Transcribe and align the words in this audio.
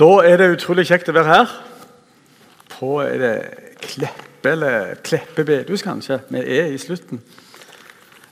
Da 0.00 0.06
er 0.24 0.38
det 0.40 0.46
utrolig 0.54 0.86
kjekt 0.88 1.10
å 1.10 1.12
være 1.12 1.28
her. 1.28 1.50
På 2.72 3.02
er 3.04 3.18
det 3.20 3.32
Kleppe 3.82 4.48
eller 4.54 4.94
Kleppe 5.04 5.42
bedehus, 5.44 5.82
kanskje. 5.84 6.16
Vi 6.32 6.40
er 6.40 6.70
i 6.72 6.78
slutten. 6.80 7.18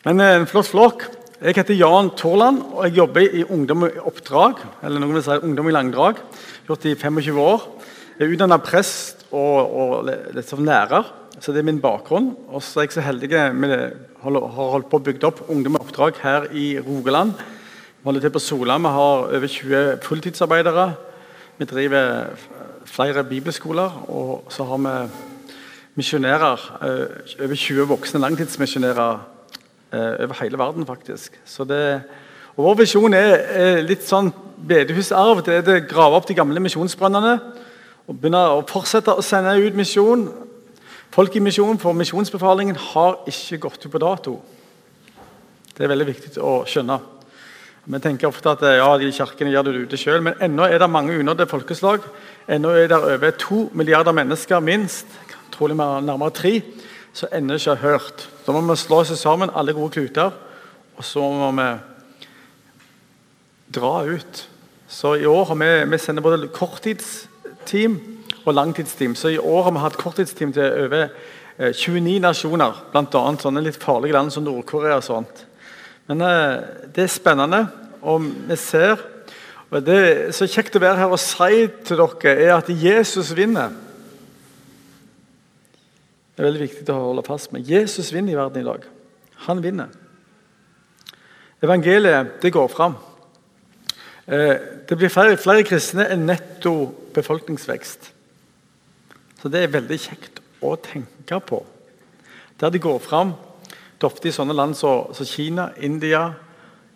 Men 0.06 0.22
eh, 0.24 0.38
en 0.38 0.46
flott 0.48 0.70
flokk. 0.70 1.02
Jeg 1.42 1.58
heter 1.58 1.76
Jan 1.76 2.08
Torland, 2.16 2.62
og 2.72 2.86
jeg 2.86 2.96
jobber 2.96 3.36
i 3.36 3.42
Ungdom 3.44 3.84
i 3.84 3.90
oppdrag. 4.00 4.62
Eller 4.80 5.02
noen 5.02 5.18
vil 5.18 5.24
si 5.26 5.36
Ungdom 5.44 5.68
i 5.68 5.74
langdrag. 5.76 6.22
Gjort 6.70 6.86
i 6.88 6.94
25 6.96 7.40
år. 7.42 7.66
Jeg 8.14 8.24
er 8.24 8.32
utdanna 8.38 8.58
prest 8.64 9.26
og, 9.28 9.58
og 9.68 10.08
litt 10.08 10.48
som 10.48 10.64
lærer, 10.64 11.10
så 11.36 11.52
det 11.52 11.60
er 11.60 11.68
min 11.68 11.82
bakgrunn. 11.84 12.30
Og 12.48 12.64
så 12.64 12.80
er 12.80 12.88
jeg 12.88 12.94
så 12.96 13.04
heldig 13.04 13.28
med 13.52 13.74
det, 13.74 13.82
har 14.22 14.40
holdt 14.72 14.88
på 14.88 15.02
å 15.02 15.04
bygge 15.10 15.28
opp 15.28 15.44
Ungdom 15.52 15.76
i 15.76 15.84
oppdrag 15.84 16.16
her 16.24 16.48
i 16.48 16.70
Rogaland. 16.80 17.36
Vi 17.36 18.08
holder 18.08 18.24
til 18.24 18.34
på 18.38 18.42
Sola. 18.46 18.80
Vi 18.80 18.94
har 18.96 19.28
over 19.36 19.54
20 19.58 20.00
fulltidsarbeidere. 20.08 20.88
Vi 21.58 21.64
driver 21.64 22.26
flere 22.84 23.24
bibelskoler, 23.24 24.10
og 24.10 24.44
så 24.48 24.64
har 24.64 24.76
vi 24.76 25.10
misjonærer. 25.94 26.78
Eh, 26.82 27.44
over 27.44 27.54
20 27.54 27.88
voksne 27.88 28.20
langtidsmisjonærer 28.20 29.18
eh, 29.92 29.98
over 29.98 30.42
hele 30.42 30.58
verden, 30.58 30.86
faktisk. 30.86 31.40
Det, 31.58 32.02
og 32.56 32.64
Vår 32.64 32.74
visjon 32.74 33.14
er 33.14 33.82
litt 33.82 34.06
sånn 34.06 34.30
bedehusarv. 34.68 35.42
Det 35.42 35.58
er 35.58 35.80
å 35.80 35.88
grave 35.90 36.20
opp 36.20 36.28
de 36.28 36.38
gamle 36.38 36.62
misjonsbrønnene 36.62 37.34
og 38.06 38.14
begynne 38.14 38.44
å 38.54 38.62
fortsette 38.70 39.18
å 39.18 39.26
sende 39.26 39.58
ut 39.58 39.74
misjon. 39.74 40.28
Folk 41.10 41.34
i 41.34 41.42
misjon, 41.42 41.82
for 41.82 41.92
misjonsbefalingen 41.92 42.78
har 42.92 43.18
ikke 43.26 43.64
gått 43.66 43.82
ut 43.82 43.90
på 43.90 44.04
dato. 44.06 44.38
Det 45.74 45.82
er 45.82 45.90
veldig 45.90 46.12
viktig 46.14 46.38
å 46.38 46.60
skjønne. 46.70 47.17
Vi 47.88 47.96
tenker 48.04 48.28
ofte 48.28 48.52
at 48.52 48.60
ja, 48.68 48.88
de 49.00 49.06
kirkene 49.16 49.48
gjør 49.48 49.64
det 49.64 49.86
ute 49.86 49.96
sjøl, 49.96 50.20
men 50.20 50.34
ennå 50.44 50.66
er 50.68 50.82
det 50.82 50.90
mange 50.92 51.14
unådde 51.22 51.46
folkeslag. 51.48 52.02
Ennå 52.44 52.74
er 52.76 52.90
det 52.90 52.98
over 52.98 53.30
to 53.40 53.62
milliarder 53.72 54.12
mennesker, 54.12 54.60
minst, 54.60 55.08
trolig 55.54 55.78
nærmere 55.78 56.34
tre, 56.36 56.52
som 57.16 57.32
ennå 57.32 57.56
ikke 57.56 57.78
har 57.78 57.96
hørt. 57.96 58.26
Da 58.44 58.52
må 58.52 58.60
vi 58.66 58.76
slå 58.76 59.00
oss 59.00 59.14
sammen, 59.16 59.54
alle 59.56 59.72
gode 59.72 59.94
kluter, 59.96 60.36
og 61.00 61.08
så 61.08 61.24
må 61.32 61.48
vi 61.56 61.70
dra 63.80 63.94
ut. 64.04 64.44
Så 64.88 65.16
i 65.16 65.24
år 65.24 65.48
har 65.48 65.60
vi, 65.64 65.72
vi 65.88 66.04
sender 66.04 66.28
både 66.28 66.52
korttidsteam 66.52 67.96
og 68.44 68.54
langtidsteam. 68.54 69.16
Så 69.16 69.32
i 69.32 69.40
år 69.40 69.62
har 69.62 69.72
vi 69.72 69.86
hatt 69.86 69.96
korttidsteam 69.96 70.52
til 70.52 70.84
over 70.84 71.08
29 71.72 72.04
eh, 72.04 72.20
nasjoner, 72.20 72.84
bl.a. 72.92 73.28
sånne 73.40 73.64
litt 73.64 73.80
farlige 73.80 74.12
land 74.12 74.36
som 74.36 74.44
Nord-Korea. 74.44 75.00
og 75.00 75.08
sånt. 75.08 75.47
Men 76.08 76.24
eh, 76.24 76.88
det 76.94 77.04
er 77.04 77.12
spennende, 77.12 77.66
og 78.02 78.24
vi 78.48 78.56
ser 78.56 79.04
og 79.68 79.84
Det 79.84 79.96
er 80.00 80.30
så 80.32 80.46
kjekt 80.48 80.78
å 80.78 80.80
være 80.80 80.96
her 81.02 81.10
og 81.12 81.20
si 81.20 81.66
til 81.84 82.00
dere 82.00 82.30
er 82.40 82.54
at 82.54 82.70
Jesus 82.72 83.34
vinner. 83.36 83.74
Det 86.32 86.40
er 86.40 86.46
veldig 86.46 86.62
viktig 86.62 86.94
å 86.94 87.02
holde 87.10 87.24
fast 87.26 87.52
med. 87.52 87.68
Jesus 87.68 88.08
vinner 88.14 88.32
i 88.32 88.38
verden 88.38 88.62
i 88.62 88.64
dag. 88.64 88.86
Han 89.44 89.60
vinner. 89.60 89.92
Evangeliet 91.60 92.38
det 92.40 92.54
går 92.54 92.70
fram. 92.72 92.96
Eh, 94.24 94.56
det 94.88 94.96
blir 94.96 95.12
flere, 95.12 95.36
flere 95.36 95.66
kristne 95.68 96.06
enn 96.14 96.24
netto 96.24 96.72
befolkningsvekst. 97.12 98.08
Så 99.42 99.52
det 99.52 99.66
er 99.66 99.74
veldig 99.76 100.00
kjekt 100.00 100.40
å 100.64 100.78
tenke 100.80 101.42
på. 101.44 101.60
Der 102.56 102.72
det 102.72 102.80
går 102.86 103.02
fram 103.04 103.34
det 103.98 104.06
er 104.06 104.12
ofte 104.12 104.28
i 104.30 104.34
sånne 104.34 104.54
land 104.54 104.76
som 104.78 105.08
så, 105.10 105.24
så 105.24 105.24
Kina, 105.26 105.72
India, 105.82 106.28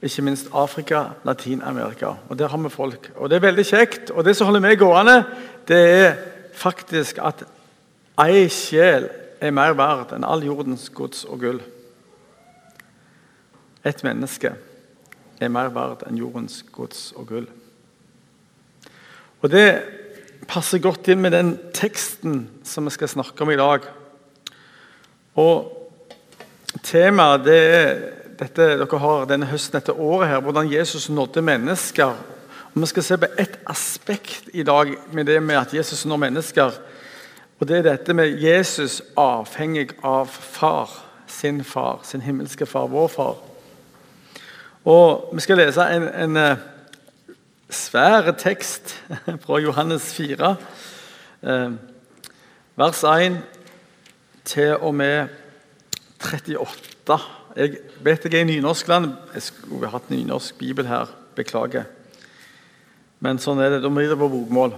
ikke 0.03 0.23
minst 0.23 0.53
Afrika, 0.55 1.01
Latin-Amerika. 1.27 2.13
Og 2.29 2.39
Der 2.39 2.49
har 2.49 2.59
vi 2.59 2.69
folk. 2.69 3.11
Og 3.17 3.31
Det 3.31 3.37
er 3.37 3.41
veldig 3.41 3.65
kjekt. 3.67 4.11
Og 4.11 4.25
Det 4.25 4.37
som 4.37 4.47
holder 4.47 4.61
meg 4.61 4.79
gående, 4.79 5.25
det 5.67 5.77
er 5.77 6.15
faktisk 6.55 7.19
at 7.19 7.43
ei 8.23 8.47
sjel 8.49 9.09
er 9.41 9.51
mer 9.51 9.75
verd 9.75 10.15
enn 10.15 10.25
all 10.25 10.45
jordens 10.45 10.89
gods 10.95 11.25
og 11.25 11.41
gull. 11.41 11.61
Et 13.85 14.05
menneske 14.05 14.55
er 15.41 15.49
mer 15.49 15.75
verd 15.75 16.07
enn 16.07 16.19
jordens 16.19 16.63
gods 16.63 17.13
og 17.17 17.27
gull. 17.27 17.49
Og 19.43 19.51
Det 19.51 19.83
passer 20.47 20.79
godt 20.79 21.09
inn 21.09 21.21
med 21.21 21.33
den 21.33 21.59
teksten 21.75 22.49
som 22.63 22.85
vi 22.85 22.91
skal 22.91 23.09
snakke 23.09 23.43
om 23.43 23.51
i 23.51 23.57
dag. 23.57 23.81
Og 25.35 25.82
Temaet 26.81 27.45
det 27.45 27.61
er 27.61 27.97
dette 28.43 28.65
dere 28.81 28.99
har 28.99 29.27
denne 29.29 29.47
høsten 29.51 29.77
dette 29.77 29.93
året, 29.93 30.31
her, 30.31 30.41
hvordan 30.41 30.71
Jesus 30.73 31.11
nådde 31.13 31.43
mennesker. 31.43 32.15
Og 32.73 32.81
Vi 32.81 32.87
skal 32.87 33.03
se 33.03 33.19
på 33.19 33.27
ett 33.39 33.59
aspekt 33.67 34.49
i 34.53 34.63
dag 34.63 34.95
med 35.13 35.27
det 35.27 35.43
med 35.43 35.57
at 35.57 35.75
Jesus 35.75 36.05
når 36.07 36.17
mennesker. 36.17 36.73
Og 37.61 37.69
Det 37.69 37.79
er 37.79 37.83
dette 37.83 38.15
med 38.15 38.41
Jesus 38.41 39.03
avhengig 39.17 39.91
av 40.03 40.27
far, 40.27 40.91
sin 41.27 41.65
far, 41.65 42.01
sin 42.03 42.21
himmelske 42.21 42.67
far, 42.67 42.87
vår 42.87 43.09
far. 43.09 43.37
Og 44.85 45.31
Vi 45.35 45.41
skal 45.41 45.57
lese 45.57 45.83
en, 45.83 46.09
en 46.09 46.37
uh, 46.37 46.57
svær 47.71 48.33
tekst 48.33 48.97
fra 49.45 49.59
Johannes 49.59 50.15
4, 50.15 50.57
uh, 51.43 51.51
eh, 51.51 51.73
vers 52.77 53.05
1 53.05 53.39
til 54.45 54.77
og 54.77 54.95
med 54.95 55.29
38. 56.23 57.19
Jeg 57.59 57.83
vet 58.05 58.25
jeg 58.25 58.39
er 58.39 58.47
i 58.47 58.51
nynorskland. 58.55 59.13
Jeg 59.35 59.49
skulle 59.51 59.91
hatt 59.93 60.09
nynorsk 60.13 60.57
bibel 60.61 60.89
her. 60.89 61.11
Beklager. 61.37 61.89
Men 63.23 63.41
sånn 63.43 63.61
er 63.63 63.75
det. 63.77 63.83
Da 63.85 63.91
blir 63.93 64.11
det 64.11 64.19
på 64.21 64.31
bokmål. 64.33 64.77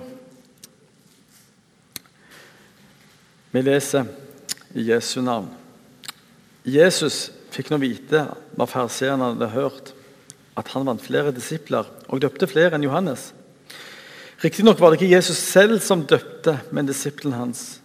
Vi 3.54 3.62
leser 3.62 4.08
i 4.74 4.88
Jesu 4.88 5.20
navn. 5.22 5.52
Jesus 6.66 7.28
fikk 7.54 7.70
nå 7.70 7.78
vite 7.78 8.24
hva 8.56 8.66
farseerne 8.66 9.30
hadde 9.30 9.52
hørt, 9.52 9.92
at 10.58 10.70
han 10.74 10.86
vant 10.88 11.02
flere 11.02 11.34
disipler 11.34 11.86
og 12.08 12.22
døpte 12.24 12.48
flere 12.50 12.74
enn 12.74 12.86
Johannes. 12.86 13.28
Riktignok 14.42 14.80
var 14.80 14.90
det 14.90 14.98
ikke 14.98 15.14
Jesus 15.14 15.38
selv 15.38 15.78
som 15.84 16.02
døpte, 16.08 16.58
men 16.74 16.88
disippelen 16.88 17.36
hans. 17.38 17.83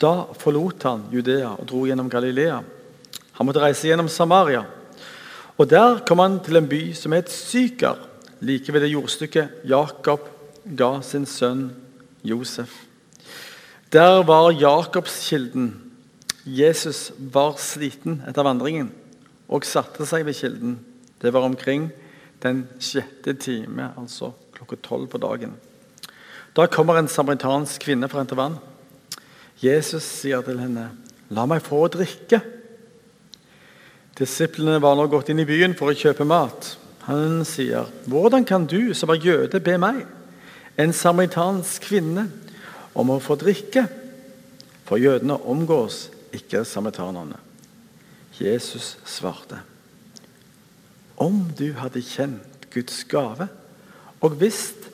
Da 0.00 0.26
forlot 0.40 0.84
han 0.88 1.08
Judea 1.12 1.52
og 1.58 1.66
dro 1.68 1.84
gjennom 1.84 2.08
Galilea. 2.08 2.60
Han 3.36 3.48
måtte 3.48 3.60
reise 3.60 3.88
gjennom 3.88 4.08
Samaria. 4.08 4.64
Og 5.60 5.68
Der 5.68 6.00
kom 6.08 6.18
han 6.18 6.38
til 6.40 6.56
en 6.56 6.68
by 6.68 6.92
som 6.96 7.12
het 7.12 7.28
Syker, 7.28 7.98
like 8.40 8.72
ved 8.72 8.80
det 8.80 8.94
jordstykket 8.94 9.66
Jakob 9.68 10.24
ga 10.64 11.02
sin 11.02 11.26
sønn 11.26 11.70
Josef. 12.24 12.70
Der 13.92 14.22
var 14.24 14.52
Jakobskilden. 14.52 15.92
Jesus 16.44 17.12
var 17.18 17.58
sliten 17.60 18.22
etter 18.28 18.46
vandringen 18.46 18.88
og 19.50 19.66
satte 19.68 20.06
seg 20.08 20.24
ved 20.24 20.38
kilden. 20.38 20.78
Det 21.20 21.32
var 21.34 21.44
omkring 21.44 21.90
den 22.40 22.64
sjette 22.80 23.34
time, 23.36 23.90
altså 24.00 24.32
klokka 24.56 24.78
tolv 24.80 25.10
på 25.12 25.20
dagen. 25.20 25.52
Da 26.56 26.66
kommer 26.66 26.96
en 26.96 27.10
samaritansk 27.10 27.82
kvinne 27.84 28.08
for 28.08 28.16
å 28.16 28.24
hente 28.24 28.38
vann. 28.38 28.56
Jesus 29.60 30.02
sier 30.02 30.40
til 30.40 30.58
henne, 30.60 30.90
'La 31.30 31.46
meg 31.46 31.62
få 31.62 31.84
å 31.84 31.92
drikke.' 31.92 32.40
Disiplene 34.18 34.80
var 34.82 34.96
nå 34.96 35.06
gått 35.08 35.30
inn 35.32 35.40
i 35.40 35.48
byen 35.48 35.76
for 35.76 35.92
å 35.92 35.96
kjøpe 35.96 36.26
mat. 36.28 36.76
Han 37.08 37.44
sier, 37.44 37.86
'Hvordan 38.06 38.44
kan 38.44 38.66
du 38.66 38.94
som 38.94 39.10
er 39.10 39.20
jøde, 39.20 39.60
be 39.60 39.78
meg, 39.78 40.06
en 40.78 40.92
samaritansk 40.92 41.82
kvinne, 41.82 42.30
om 42.94 43.10
å 43.10 43.20
få 43.20 43.36
drikke?' 43.36 43.88
For 44.84 44.98
jødene 44.98 45.36
omgås 45.46 46.10
ikke 46.32 46.64
samaritanerne. 46.64 47.36
Jesus 48.40 48.96
svarte, 49.04 49.60
'Om 51.16 51.52
du 51.58 51.72
hadde 51.72 52.02
kjent 52.02 52.70
Guds 52.70 53.04
gave 53.04 53.48
og 54.20 54.40
visst 54.40 54.88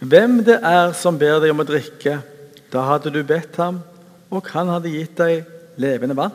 hvem 0.00 0.44
det 0.44 0.60
er 0.62 0.92
som 0.92 1.18
ber 1.18 1.40
deg 1.40 1.50
om 1.50 1.60
å 1.60 1.66
drikke' 1.66 2.37
Da 2.72 2.84
hadde 2.90 3.12
du 3.14 3.22
bedt 3.26 3.56
ham, 3.60 3.80
og 4.28 4.48
han 4.52 4.70
hadde 4.72 4.92
gitt 4.92 5.16
deg 5.20 5.46
levende 5.80 6.16
vann. 6.18 6.34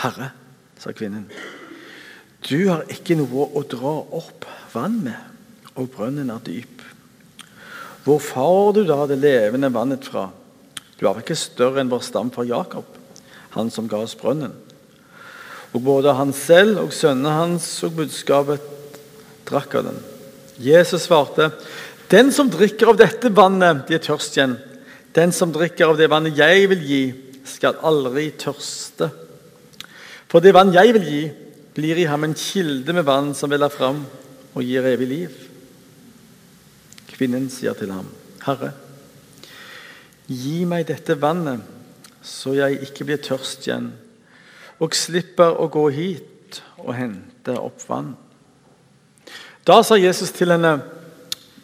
Herre, 0.00 0.30
sa 0.80 0.92
kvinnen, 0.96 1.26
du 2.46 2.70
har 2.70 2.86
ikke 2.88 3.18
noe 3.18 3.50
å 3.58 3.64
dra 3.68 3.96
opp 4.16 4.46
vann 4.72 5.00
med, 5.04 5.18
og 5.74 5.90
brønnen 5.92 6.30
er 6.32 6.44
dyp. 6.46 6.84
Hvor 8.06 8.20
får 8.22 8.72
du 8.78 8.84
da 8.88 9.02
det 9.10 9.18
levende 9.20 9.68
vannet 9.74 10.06
fra? 10.08 10.30
Du 10.96 11.04
er 11.08 11.20
ikke 11.20 11.36
større 11.36 11.82
enn 11.82 11.90
vår 11.92 12.04
stamfar 12.06 12.48
Jakob, 12.48 12.86
han 13.56 13.70
som 13.72 13.88
ga 13.90 14.00
oss 14.04 14.16
brønnen. 14.16 14.54
Og 15.76 15.84
både 15.84 16.14
han 16.16 16.32
selv 16.34 16.80
og 16.86 16.94
sønnene 16.96 17.36
hans 17.36 17.66
og 17.86 17.98
budskapet 18.00 18.64
drakk 19.48 19.76
av 19.78 19.90
den. 19.90 20.00
Jesus 20.60 21.06
svarte, 21.06 21.50
den 22.10 22.32
som 22.34 22.50
drikker 22.50 22.90
av 22.90 22.98
dette 22.98 23.30
vannet, 23.32 23.84
de 23.88 23.96
er 23.96 24.02
tørst 24.04 24.36
igjen. 24.36 24.56
Den 25.14 25.32
som 25.34 25.52
drikker 25.52 25.90
av 25.90 25.98
det 25.98 26.10
vannet 26.10 26.38
jeg 26.38 26.68
vil 26.70 26.82
gi, 26.86 27.02
skal 27.50 27.80
aldri 27.86 28.28
tørste. 28.38 29.10
For 30.30 30.42
det 30.42 30.54
vann 30.54 30.70
jeg 30.74 30.94
vil 30.94 31.06
gi, 31.06 31.22
blir 31.74 31.98
i 31.98 32.06
ham 32.10 32.26
en 32.26 32.36
kilde 32.38 32.94
med 32.94 33.06
vann 33.08 33.32
som 33.34 33.50
veller 33.50 33.72
fram 33.72 34.04
og 34.54 34.62
gir 34.62 34.86
evig 34.86 35.08
liv. 35.10 35.40
Kvinnen 37.10 37.50
sier 37.50 37.74
til 37.74 37.90
ham, 37.92 38.06
'Herre, 38.40 38.72
gi 40.26 40.64
meg 40.64 40.86
dette 40.88 41.20
vannet, 41.20 41.60
så 42.22 42.54
jeg 42.54 42.80
ikke 42.82 43.04
blir 43.04 43.20
tørst 43.20 43.66
igjen, 43.66 43.92
og 44.80 44.94
slipper 44.94 45.58
å 45.60 45.68
gå 45.68 45.88
hit 45.90 46.62
og 46.78 46.94
hente 46.94 47.58
opp 47.58 47.82
vann.' 47.88 48.16
Da 49.66 49.82
sa 49.82 49.94
Jesus 49.94 50.30
til 50.32 50.50
henne, 50.50 50.82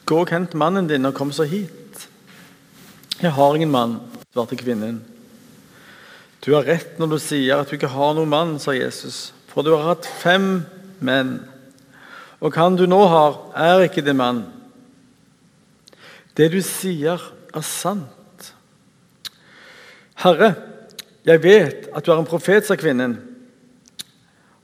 'Gå 0.05 0.21
og 0.21 0.31
hent 0.31 0.55
mannen 0.55 0.87
din, 0.87 1.07
og 1.07 1.15
kom 1.15 1.33
så 1.33 1.45
hit.' 1.45 1.76
'Jeg 3.23 3.33
har 3.33 3.55
ingen 3.55 3.71
mann', 3.71 4.01
svarte 4.33 4.57
kvinnen. 4.57 5.05
'Du 6.41 6.55
har 6.55 6.63
rett 6.63 6.99
når 6.99 7.07
du 7.07 7.19
sier 7.19 7.57
at 7.57 7.71
du 7.71 7.77
ikke 7.77 7.89
har 7.89 8.15
noen 8.15 8.29
mann', 8.29 8.59
sa 8.59 8.73
Jesus, 8.73 9.33
'for 9.49 9.63
du 9.63 9.75
har 9.77 9.95
hatt 9.95 10.07
fem 10.07 10.67
menn.' 11.01 11.41
Og 12.41 12.55
han 12.55 12.77
du 12.77 12.87
nå 12.87 13.07
har, 13.09 13.39
er 13.57 13.87
ikke 13.89 14.05
det 14.05 14.17
mann. 14.17 14.45
Det 16.37 16.51
du 16.53 16.61
sier, 16.61 17.21
er 17.55 17.65
sant. 17.65 18.53
Herre, 20.21 20.55
jeg 21.25 21.43
vet 21.43 21.89
at 21.97 22.05
du 22.05 22.13
er 22.13 22.21
en 22.21 22.29
profet, 22.29 22.67
sa 22.67 22.77
kvinnen. 22.77 23.17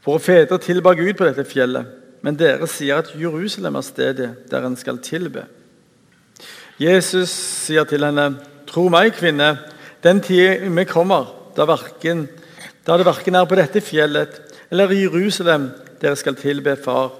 Våre 0.05 0.21
fedre 0.21 0.59
tilba 0.59 0.93
Gud 0.99 1.15
på 1.17 1.25
dette 1.25 1.47
fjellet, 1.49 1.87
men 2.23 2.37
dere 2.37 2.69
sier 2.71 3.01
at 3.01 3.15
Jerusalem 3.19 3.79
er 3.79 3.87
stedet 3.87 4.31
der 4.51 4.67
en 4.67 4.77
skal 4.77 5.01
tilbe. 5.03 5.47
Jesus 6.81 7.31
sier 7.67 7.85
til 7.89 8.05
henne, 8.05 8.31
tro 8.69 8.89
meg, 8.93 9.13
kvinne, 9.19 9.57
den 10.03 10.23
vi 10.25 10.85
kommer, 10.89 11.29
da, 11.57 11.67
verken, 11.69 12.27
da 12.87 12.97
det 12.97 13.07
verken 13.07 13.37
er 13.37 13.47
på 13.47 13.59
dette 13.59 13.83
fjellet 13.85 14.41
eller 14.73 14.93
i 14.93 15.03
Jerusalem 15.05 15.69
dere 16.01 16.17
skal 16.17 16.39
tilbe 16.41 16.77
Far. 16.81 17.13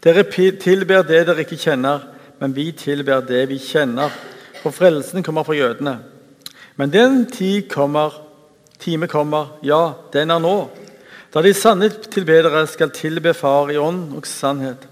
Dere 0.00 0.24
tilber 0.60 1.04
det 1.04 1.26
dere 1.28 1.44
ikke 1.44 1.60
kjenner, 1.60 2.00
men 2.40 2.54
vi 2.56 2.70
tilber 2.72 3.20
det 3.20 3.44
vi 3.50 3.58
kjenner. 3.60 4.12
For 4.62 4.72
frelsen 4.72 5.22
kommer 5.22 5.44
fra 5.44 5.56
jødene. 5.56 5.98
Men 6.76 6.90
den 6.90 7.26
tid 7.28 7.68
kommer, 7.68 8.16
time 8.80 9.06
kommer, 9.08 9.58
ja, 9.62 9.92
den 10.12 10.32
er 10.32 10.40
nå, 10.40 10.56
da 11.34 11.42
de 11.42 11.52
sanne 11.54 11.90
tilbedere 11.90 12.64
skal 12.70 12.92
tilbe 12.94 13.34
Far 13.34 13.70
i 13.70 13.76
ånd 13.76 14.14
og 14.16 14.26
sannhet. 14.26 14.88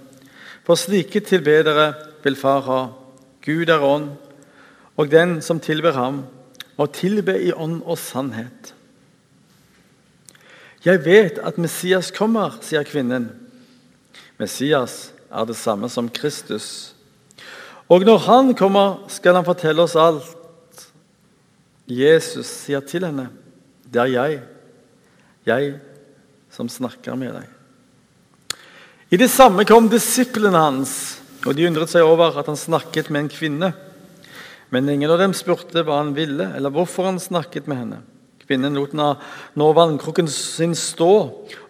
For 0.67 0.77
slike 0.77 1.25
tilbedere 1.25 1.93
vil 2.23 2.37
Far 2.37 2.61
ha. 2.69 2.81
Gud 3.43 3.69
er 3.69 3.83
ånd, 3.83 4.13
og 4.97 5.11
den 5.11 5.41
som 5.43 5.61
tilber 5.61 5.97
ham, 5.97 6.23
må 6.79 6.87
tilbe 6.95 7.35
i 7.43 7.53
ånd 7.53 7.83
og 7.85 7.99
sannhet. 8.01 8.73
Jeg 10.83 11.05
vet 11.05 11.39
at 11.39 11.59
Messias 11.63 12.11
kommer, 12.15 12.57
sier 12.65 12.87
kvinnen. 12.87 13.29
Messias 14.41 15.13
er 15.31 15.47
det 15.47 15.57
samme 15.57 15.91
som 15.93 16.11
Kristus. 16.11 16.95
Og 17.87 18.07
når 18.07 18.25
han 18.27 18.55
kommer, 18.59 19.05
skal 19.13 19.39
han 19.39 19.47
fortelle 19.47 19.85
oss 19.85 19.99
alt. 19.99 20.87
Jesus 21.87 22.47
sier 22.47 22.81
til 22.81 23.05
henne, 23.05 23.29
'Det 23.85 24.01
er 24.01 24.07
jeg, 24.07 24.43
jeg 25.47 25.81
som 26.51 26.69
snakker 26.69 27.15
med 27.15 27.35
deg.' 27.35 27.51
I 29.11 29.17
det 29.17 29.31
samme 29.31 29.65
kom 29.65 29.89
disiplene 29.89 30.57
hans, 30.57 31.22
og 31.47 31.57
de 31.57 31.67
undret 31.67 31.91
seg 31.91 32.07
over 32.07 32.39
at 32.39 32.49
han 32.51 32.59
snakket 32.59 33.11
med 33.11 33.25
en 33.25 33.33
kvinne. 33.33 33.73
Men 34.73 34.89
ingen 34.89 35.11
av 35.11 35.21
dem 35.21 35.35
spurte 35.37 35.83
hva 35.85 35.99
han 36.01 36.15
ville, 36.17 36.47
eller 36.57 36.73
hvorfor 36.73 37.11
han 37.11 37.21
snakket 37.21 37.67
med 37.69 37.81
henne. 37.81 37.99
Kvinnen 38.43 38.75
lot 38.75 38.95
nå 38.97 39.67
vannkrukken 39.77 40.27
sin 40.31 40.75
stå 40.77 41.11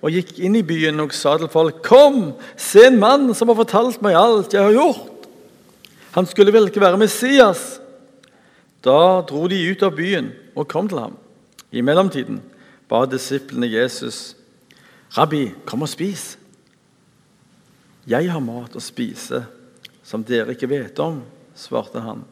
og 0.03 0.15
gikk 0.15 0.39
inn 0.43 0.57
i 0.57 0.65
byen 0.67 1.03
og 1.05 1.15
sa 1.17 1.35
til 1.39 1.51
folk.: 1.53 1.83
Kom, 1.85 2.35
se 2.57 2.87
en 2.89 3.01
mann 3.01 3.33
som 3.37 3.51
har 3.53 3.59
fortalt 3.59 4.01
meg 4.05 4.17
alt 4.19 4.55
jeg 4.55 4.63
har 4.63 4.77
gjort. 4.77 5.29
Han 6.17 6.29
skulle 6.29 6.53
vel 6.53 6.69
ikke 6.69 6.83
være 6.83 7.01
Messias? 7.01 7.81
Da 8.85 9.23
dro 9.29 9.47
de 9.49 9.61
ut 9.71 9.83
av 9.85 9.95
byen 9.97 10.33
og 10.57 10.69
kom 10.69 10.89
til 10.89 11.01
ham. 11.01 11.17
I 11.73 11.85
mellomtiden 11.85 12.41
ba 12.89 13.05
disiplene 13.07 13.71
Jesus, 13.71 14.37
'Rabbi, 15.13 15.53
kom 15.67 15.83
og 15.83 15.89
spis.' 15.89 16.37
'Jeg 18.07 18.31
har 18.31 18.41
mat 18.41 18.77
å 18.77 18.81
spise 18.81 19.45
som 20.03 20.25
dere 20.25 20.55
ikke 20.55 20.71
vet 20.71 20.99
om', 20.99 21.23
svarte 21.55 22.01
han. 22.01 22.25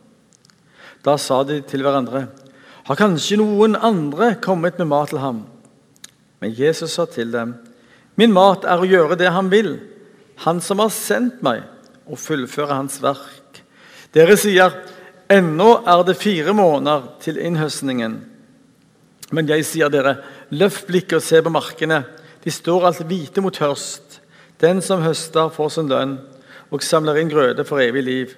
Da 1.04 1.16
sa 1.16 1.42
de 1.44 1.60
til 1.60 1.82
hverandre, 1.82 2.28
har 2.84 2.96
kanskje 2.96 3.38
noen 3.38 3.76
andre 3.76 4.34
kommet 4.42 4.78
med 4.78 4.88
mat 4.90 5.08
til 5.12 5.18
ham? 5.18 5.44
Men 6.40 6.54
Jesus 6.56 6.92
sa 6.92 7.04
til 7.06 7.30
dem, 7.32 7.54
Min 8.16 8.32
mat 8.32 8.64
er 8.64 8.80
å 8.80 8.88
gjøre 8.88 9.16
det 9.16 9.30
han 9.32 9.48
vil, 9.52 9.78
han 10.44 10.60
som 10.60 10.80
har 10.82 10.90
sendt 10.92 11.42
meg, 11.42 11.62
og 12.10 12.18
fullføre 12.18 12.74
hans 12.74 12.98
verk. 13.00 13.62
Dere 14.12 14.36
sier, 14.36 14.74
ennå 15.30 15.84
er 15.86 16.02
det 16.04 16.18
fire 16.18 16.52
måneder 16.52 17.06
til 17.22 17.38
innhøstningen. 17.38 18.18
Men 19.30 19.48
jeg 19.48 19.64
sier 19.68 19.92
dere, 19.92 20.16
løft 20.50 20.88
blikket 20.88 21.20
og 21.20 21.24
se 21.24 21.40
på 21.40 21.52
markene. 21.54 22.02
De 22.42 22.50
står 22.50 22.88
alt 22.88 23.04
hvite 23.06 23.44
mot 23.44 23.56
høst. 23.62 24.18
Den 24.60 24.82
som 24.82 25.04
høster, 25.04 25.52
får 25.54 25.76
sin 25.76 25.88
lønn, 25.88 26.18
og 26.70 26.84
samler 26.86 27.20
inn 27.20 27.30
grøde 27.30 27.64
for 27.66 27.82
evig 27.82 28.02
liv. 28.06 28.34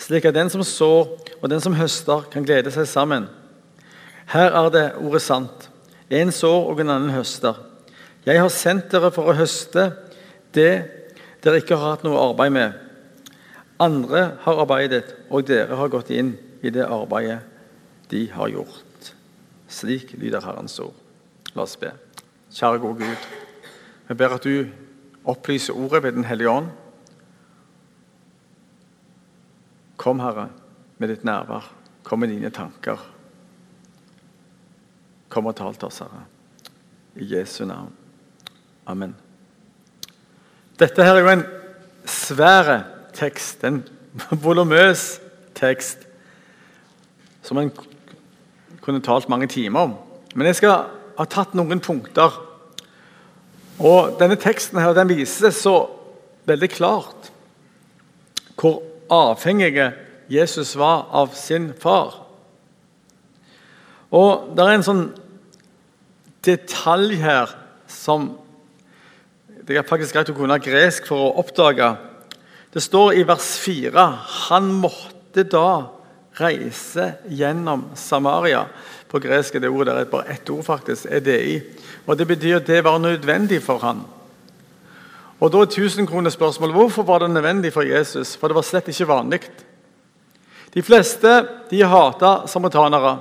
Slik 0.00 0.26
at 0.28 0.36
den 0.36 0.50
som 0.52 0.64
sår, 0.64 1.12
og 1.40 1.50
den 1.50 1.60
som 1.60 1.76
høster, 1.76 2.26
kan 2.32 2.44
glede 2.44 2.72
seg 2.72 2.88
sammen. 2.88 3.28
Her 4.32 4.52
er 4.56 4.70
det 4.72 4.86
ordet 5.00 5.22
sant. 5.22 5.68
En 6.10 6.32
sår 6.32 6.70
og 6.72 6.80
en 6.80 6.92
annen 6.92 7.14
høster. 7.14 7.58
Jeg 8.26 8.40
har 8.40 8.50
sendt 8.50 8.90
dere 8.90 9.12
for 9.14 9.30
å 9.30 9.36
høste 9.38 9.90
det 10.56 10.72
dere 11.44 11.60
ikke 11.60 11.76
har 11.78 11.94
hatt 11.94 12.04
noe 12.06 12.18
arbeid 12.18 12.50
med. 12.54 12.72
Andre 13.78 14.22
har 14.42 14.62
arbeidet, 14.64 15.12
og 15.30 15.44
dere 15.46 15.76
har 15.78 15.92
gått 15.92 16.10
inn 16.10 16.32
i 16.64 16.72
det 16.74 16.82
arbeidet 16.82 17.38
de 18.10 18.24
har 18.32 18.50
gjort. 18.50 19.12
Slik 19.70 20.14
lyder 20.18 20.42
Herrens 20.42 20.78
ord. 20.82 20.96
La 21.54 21.66
oss 21.66 21.76
be. 21.78 21.92
Kjære 22.56 22.80
gode 22.82 23.04
Gud, 23.04 23.28
vi 24.08 24.16
ber 24.18 24.34
at 24.36 24.46
du 24.46 24.66
opplyser 25.26 25.76
ordet 25.76 26.02
ved 26.02 26.12
Den 26.18 26.24
hellige 26.24 26.50
ånd. 26.50 26.68
Kom, 30.06 30.20
Herre, 30.22 30.52
med 31.02 31.10
ditt 31.10 31.24
nærvær. 31.26 31.64
Kom 32.06 32.20
med 32.22 32.30
dine 32.30 32.52
tanker. 32.54 33.00
Kom 35.34 35.48
og 35.50 35.56
tal 35.58 35.74
til 35.74 35.88
oss, 35.88 35.98
Herre. 35.98 36.20
I 37.18 37.26
Jesu 37.32 37.64
navn. 37.66 37.90
Amen. 38.86 39.16
Dette 40.78 41.02
her 41.02 41.18
er 41.18 41.24
jo 41.24 41.32
en 41.32 41.44
svær 42.06 42.70
tekst, 43.18 43.66
en 43.66 43.82
volumøs 44.46 45.18
tekst, 45.58 46.06
som 47.42 47.58
en 47.58 47.74
kunne 48.86 49.02
talt 49.02 49.26
mange 49.26 49.50
timer 49.50 49.90
om. 49.90 50.00
Men 50.36 50.52
jeg 50.52 50.62
skal 50.62 50.84
ha 51.18 51.26
tatt 51.26 51.58
noen 51.58 51.82
punkter. 51.82 52.44
Og 53.82 54.20
Denne 54.22 54.38
teksten 54.38 54.78
her, 54.78 54.94
den 54.94 55.16
viser 55.16 55.50
så 55.50 55.80
veldig 56.46 56.76
klart 56.78 57.32
hvor 58.54 58.84
avhengige 59.12 59.92
Jesus 60.28 60.74
var 60.78 61.06
av 61.14 61.34
sin 61.38 61.70
far. 61.78 62.22
Og 64.10 64.52
det 64.56 64.64
er 64.64 64.76
en 64.76 64.86
sånn 64.86 65.06
detalj 66.46 67.16
her 67.22 67.54
som 67.90 68.34
Det 69.66 69.74
er 69.74 69.82
faktisk 69.82 70.14
greit 70.14 70.28
å 70.30 70.34
kunne 70.36 70.60
gresk 70.62 71.08
for 71.08 71.24
å 71.24 71.38
oppdage. 71.42 71.88
Det 72.70 72.78
står 72.84 73.16
i 73.18 73.24
vers 73.26 73.48
4 73.58 74.04
Han 74.46 74.68
måtte 74.78 75.42
da 75.42 75.88
reise 76.38 77.16
gjennom 77.26 77.88
Samaria. 77.98 78.62
På 79.10 79.18
gresk 79.18 79.56
er 79.56 79.64
det 79.64 79.72
ordet 79.72 79.88
der 79.90 80.04
er 80.04 80.12
bare 80.12 80.36
ett 80.36 80.50
ord, 80.54 80.62
faktisk. 80.62 81.08
EDI. 81.10 81.60
Og 82.06 82.18
Det 82.18 82.28
betyr 82.28 82.60
at 82.60 82.66
det 82.66 82.84
var 82.84 82.98
nødvendig 83.02 83.58
for 83.62 83.82
han. 83.82 84.04
Og 85.40 85.52
Da 85.52 85.60
er 85.60 85.68
tusenkronespørsmålet 85.68 86.76
hvorfor 86.76 87.04
var 87.04 87.20
det 87.20 87.30
nødvendig 87.30 87.72
for 87.72 87.84
Jesus? 87.84 88.36
For 88.36 88.48
det 88.48 88.56
var 88.56 88.64
slett 88.64 88.88
ikke 88.88 89.08
vanlig. 89.08 89.42
De 90.72 90.82
fleste 90.82 91.32
de 91.70 91.82
hata 91.84 92.46
samaritanere. 92.48 93.18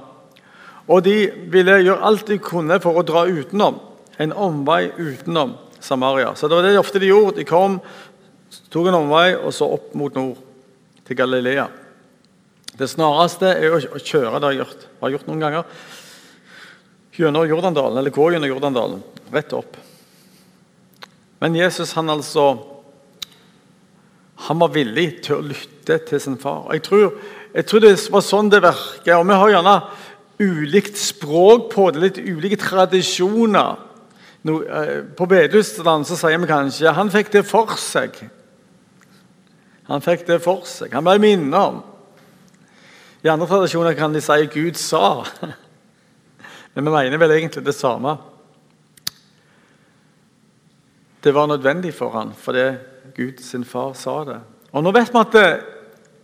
Og 0.88 1.04
de 1.04 1.32
ville 1.52 1.82
gjøre 1.84 2.04
alt 2.08 2.28
de 2.28 2.38
kunne 2.40 2.80
for 2.84 2.96
å 2.96 3.04
dra 3.04 3.26
utenom. 3.28 3.80
En 4.20 4.32
omvei 4.32 4.92
utenom 4.96 5.56
Samaria. 5.80 6.36
Så 6.36 6.48
det 6.48 6.56
var 6.56 6.64
det 6.64 6.78
ofte 6.80 7.00
de 7.00 7.10
gjorde. 7.10 7.40
De 7.40 7.48
kom, 7.48 7.80
tok 8.72 8.88
en 8.88 9.00
omvei 9.02 9.34
og 9.36 9.52
så 9.54 9.68
opp 9.76 9.94
mot 9.98 10.14
nord, 10.16 10.38
til 11.06 11.20
Galilea. 11.20 11.68
Det 12.76 12.88
snareste 12.92 13.52
er 13.56 13.76
å 13.76 13.80
kjøre. 14.00 14.40
Det 14.40 14.48
har 14.48 14.56
jeg 14.56 14.70
har 15.02 15.14
gjort 15.14 15.28
noen 15.30 15.44
ganger. 15.44 15.68
Gjennom 17.16 17.48
Jordandalen, 17.48 18.00
eller 18.00 18.12
gå 18.12 18.32
gjennom 18.34 18.52
Jordandalen. 18.52 19.04
Rett 19.32 19.54
opp. 19.56 19.78
Men 21.40 21.56
Jesus 21.56 21.94
han 21.98 22.10
altså 22.10 22.76
han 24.36 24.60
var 24.60 24.74
villig 24.76 25.24
til 25.26 25.38
å 25.38 25.46
lytte 25.46 25.98
til 26.10 26.22
sin 26.22 26.38
far. 26.40 26.68
Jeg 26.76 26.84
tror, 26.86 27.16
jeg 27.56 27.68
tror 27.70 27.84
det 27.84 27.94
var 28.12 28.24
sånn 28.26 28.52
det 28.52 28.62
virker. 28.66 29.16
Og 29.18 29.30
vi 29.30 29.40
har 29.40 29.54
gjerne 29.54 29.76
ulikt 30.44 31.00
språk 31.00 31.70
på 31.72 31.90
det, 31.96 32.02
litt 32.04 32.20
ulike 32.20 32.60
tradisjoner. 32.60 33.80
Eh, 34.46 34.98
på 35.18 35.28
bedehusland 35.30 36.06
sier 36.06 36.38
vi 36.38 36.48
kanskje 36.52 36.94
'han 36.94 37.10
fikk 37.10 37.32
det 37.32 37.46
for 37.48 37.66
seg'. 37.80 38.30
Han 39.88 40.02
fikk 40.02 40.28
det 40.28 40.42
for 40.44 40.62
seg. 40.66 40.94
Han 40.94 41.04
ble 41.04 41.18
minnet 41.20 41.60
om. 41.60 41.84
I 43.24 43.30
andre 43.30 43.48
tradisjoner 43.48 43.94
kan 43.94 44.14
de 44.14 44.22
si 44.22 44.46
'Gud 44.46 44.76
sa'. 44.76 45.26
Men 46.76 46.86
vi 46.86 46.92
mener 46.92 47.18
vel 47.18 47.32
egentlig 47.32 47.66
det 47.66 47.76
samme. 47.76 48.18
Det 51.26 51.34
var 51.34 51.48
nødvendig 51.50 51.94
for 51.94 52.14
han, 52.14 52.34
fordi 52.38 52.76
Gud 53.16 53.42
sin 53.42 53.66
far 53.66 53.94
sa 53.94 54.24
det. 54.24 54.40
Og 54.72 54.84
Nå 54.84 54.92
vet 54.94 55.10
vi 55.14 55.20
at 55.20 55.34
det, 55.34 55.48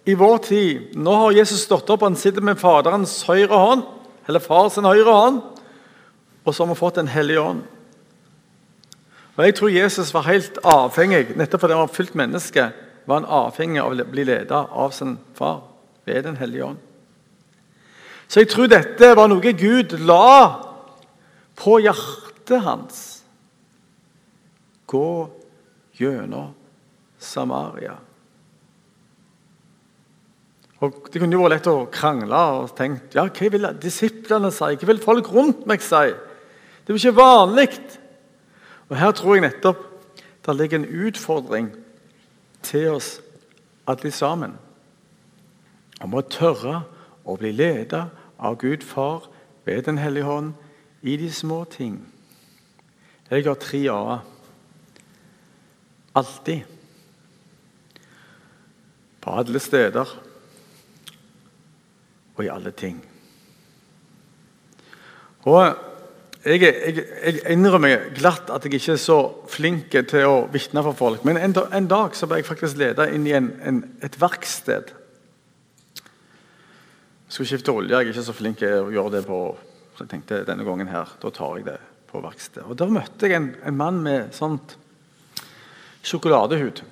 i 0.05 0.13
vår 0.17 0.37
tid 0.37 0.95
Nå 0.97 1.13
har 1.15 1.31
Jesus 1.31 1.61
stått 1.65 1.89
opp, 1.89 2.03
han 2.05 2.15
sitter 2.15 2.41
med 2.41 2.59
Faderens 2.61 3.23
høyre 3.25 3.57
hånd, 3.57 3.81
eller 4.27 4.39
far 4.39 4.69
sin 4.69 4.85
høyre 4.85 5.13
hånd, 5.13 5.39
og 6.45 6.53
så 6.53 6.63
har 6.63 6.73
vi 6.73 6.77
fått 6.79 6.95
Den 6.95 7.07
hellige 7.07 7.41
ånd. 7.41 7.61
Og 9.37 9.45
Jeg 9.45 9.55
tror 9.55 9.69
Jesus 9.69 10.13
var 10.13 10.21
helt 10.21 10.57
avhengig, 10.63 11.37
nettopp 11.37 11.61
fordi 11.61 11.73
han 11.73 11.87
var 11.87 11.95
fullt 11.95 12.15
menneske, 12.15 12.71
var 13.05 13.21
han 13.21 13.25
avhengig 13.25 13.81
av 13.81 13.93
å 13.93 14.05
bli 14.05 14.23
ledet 14.23 14.51
av 14.51 14.91
sin 14.91 15.17
far 15.33 15.63
ved 16.05 16.23
Den 16.23 16.37
hellige 16.37 16.65
ånd. 16.65 16.77
Så 18.27 18.39
jeg 18.39 18.49
tror 18.49 18.67
dette 18.67 19.15
var 19.15 19.27
noe 19.27 19.53
Gud 19.53 19.97
la 19.99 20.61
på 21.55 21.79
hjertet 21.81 22.61
hans. 22.61 23.20
Gå 24.91 25.11
gjennom 25.95 26.51
Samaria. 27.21 27.95
Og 30.81 31.09
Det 31.13 31.21
kunne 31.21 31.37
jo 31.37 31.43
vært 31.43 31.59
lett 31.59 31.69
å 31.69 31.85
krangle 31.93 32.41
og 32.57 32.71
tenkt 32.77 33.13
ja, 33.13 33.27
hva 33.29 33.49
vil 33.53 33.67
disiplene 33.81 34.49
si? 34.53 34.73
Hva 34.81 34.89
vil 34.89 35.03
folk 35.03 35.29
rundt 35.29 35.67
meg 35.69 35.83
si? 35.85 36.09
Det 36.81 36.89
er 36.89 36.97
jo 36.97 37.01
ikke 37.01 37.21
vanlig. 37.21 37.69
Og 38.89 38.97
Her 38.97 39.13
tror 39.15 39.37
jeg 39.37 39.45
nettopp 39.45 39.87
det 40.41 40.55
ligger 40.57 40.79
en 40.79 41.05
utfordring 41.05 41.67
til 42.65 42.95
oss 42.95 43.19
alle 43.85 44.11
sammen. 44.11 44.55
Om 46.01 46.17
å 46.17 46.23
tørre 46.25 46.81
å 47.29 47.37
bli 47.37 47.51
ledet 47.53 48.07
av 48.41 48.57
Gud 48.57 48.81
Far 48.81 49.29
ved 49.69 49.85
Den 49.85 50.01
hellige 50.01 50.25
hånd 50.25 50.53
i 51.05 51.13
de 51.17 51.29
små 51.29 51.63
ting. 51.69 51.99
Jeg 53.29 53.45
har 53.45 53.55
tre 53.61 53.85
a-er. 53.89 54.25
Alltid. 56.13 56.61
På 59.21 59.37
alle 59.37 59.59
steder 59.61 60.17
og 62.35 62.43
i 62.45 62.49
alle 62.49 62.71
ting. 62.73 62.97
Og 65.45 65.61
jeg, 66.45 66.61
jeg, 66.61 66.95
jeg, 66.97 67.41
innrømmer 67.53 68.09
glatt 68.17 68.49
at 68.53 68.65
jeg 68.65 68.79
ikke 68.79 68.95
er 68.95 69.01
så 69.01 69.19
flink 69.49 69.93
til 70.09 70.25
å 70.25 70.47
vitne 70.53 70.81
for 70.85 70.97
folk. 70.97 71.25
Men 71.27 71.37
en, 71.37 71.53
en 71.53 71.89
dag 71.89 72.17
så 72.17 72.29
ble 72.29 72.41
jeg 72.41 72.49
faktisk 72.49 72.79
ledet 72.81 73.11
inn 73.13 73.27
i 73.29 73.35
en, 73.37 73.51
en, 73.61 73.83
et 74.01 74.17
verksted. 74.21 74.89
Jeg 76.01 77.35
skulle 77.35 77.51
skifte 77.53 77.73
olje. 77.73 77.93
Jeg 77.93 78.09
er 78.09 78.13
ikke 78.13 78.25
så 78.25 78.35
flink 78.35 78.59
til 78.61 78.87
å 78.87 78.91
gjøre 78.91 79.19
det 79.19 79.27
på 79.29 79.43
Så 79.91 80.05
jeg 80.05 80.09
tenkte 80.13 80.45
denne 80.47 80.63
gangen 80.65 80.87
her, 80.87 81.09
da 81.21 81.29
tar 81.35 81.57
jeg 81.59 81.65
det 81.67 81.77
på 82.09 82.21
verksted. 82.23 82.63
Og 82.65 82.77
Da 82.79 82.87
møtte 82.89 83.27
jeg 83.27 83.37
en, 83.37 83.49
en 83.67 83.77
mann 83.77 83.99
med 84.01 84.31
sånt 84.33 84.77
sjokoladehud. 86.03 86.83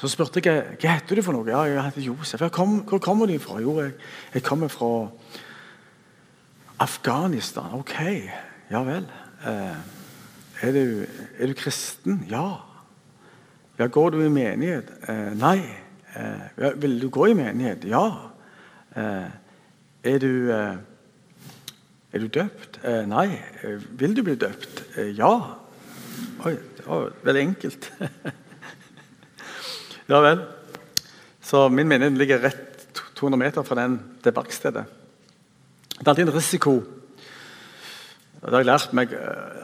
Så 0.00 0.08
spurte 0.10 0.40
jeg 0.42 0.76
hva 0.80 0.96
heter 0.96 1.18
du 1.18 1.22
for 1.24 1.36
noe. 1.36 1.46
Ja, 1.50 1.62
jeg 1.68 1.84
heter 1.86 2.06
Josef. 2.08 2.42
Kom, 2.54 2.80
hvor 2.88 2.98
kommer 3.02 3.28
du 3.30 3.36
fra? 3.42 3.60
Jo, 3.62 3.76
jeg, 3.82 3.94
jeg, 4.34 4.42
kommer 4.42 4.72
fra 4.72 5.08
Afghanistan. 6.82 7.76
Ok, 7.78 7.94
ja 8.72 8.82
vel. 8.86 9.06
Eh, 9.46 9.78
er, 10.62 10.74
du, 10.74 11.04
er, 11.38 11.46
du, 11.46 11.54
kristen? 11.58 12.24
Ja. 12.30 12.46
ja. 13.78 13.86
Går 13.86 14.16
du 14.16 14.22
i 14.24 14.32
menighet? 14.32 14.90
Eh, 15.08 15.30
nei. 15.38 15.58
Eh, 16.16 16.72
vil 16.82 16.98
du 17.02 17.08
gå 17.12 17.30
i 17.30 17.38
menighet? 17.38 17.86
Ja. 17.88 18.06
Eh, 18.96 19.30
er 20.02 20.18
du, 20.18 20.50
eh, 20.50 20.76
er 22.12 22.26
du 22.26 22.26
døpt? 22.26 22.80
Eh, 22.82 23.04
nei. 23.06 23.28
Vil 23.98 24.16
du 24.16 24.24
bli 24.26 24.34
døpt? 24.40 24.82
Ja. 25.14 25.34
Oi, 26.42 26.56
det 26.82 26.90
var 26.90 27.12
veldig 27.22 27.44
enkelt. 27.46 27.86
ja 30.10 30.18
vel. 30.24 30.42
Så 31.42 31.68
min 31.70 31.88
menighet 31.88 32.18
ligger 32.18 32.42
rett 32.42 32.98
200 33.18 33.38
meter 33.38 33.66
fra 33.66 33.78
den, 33.78 34.00
det 34.24 34.34
verkstedet. 34.34 34.84
Det 35.92 36.02
er 36.02 36.10
alltid 36.10 36.28
en 36.28 36.34
risiko 36.34 36.80
det 38.42 38.50
har 38.50 38.64
jeg 38.64 38.66
lært 38.66 38.94
meg, 38.98 39.12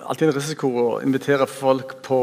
alltid 0.06 0.28
en 0.28 0.36
risiko 0.36 0.68
å 0.70 0.82
invitere 1.02 1.48
folk 1.50 1.96
på, 2.06 2.18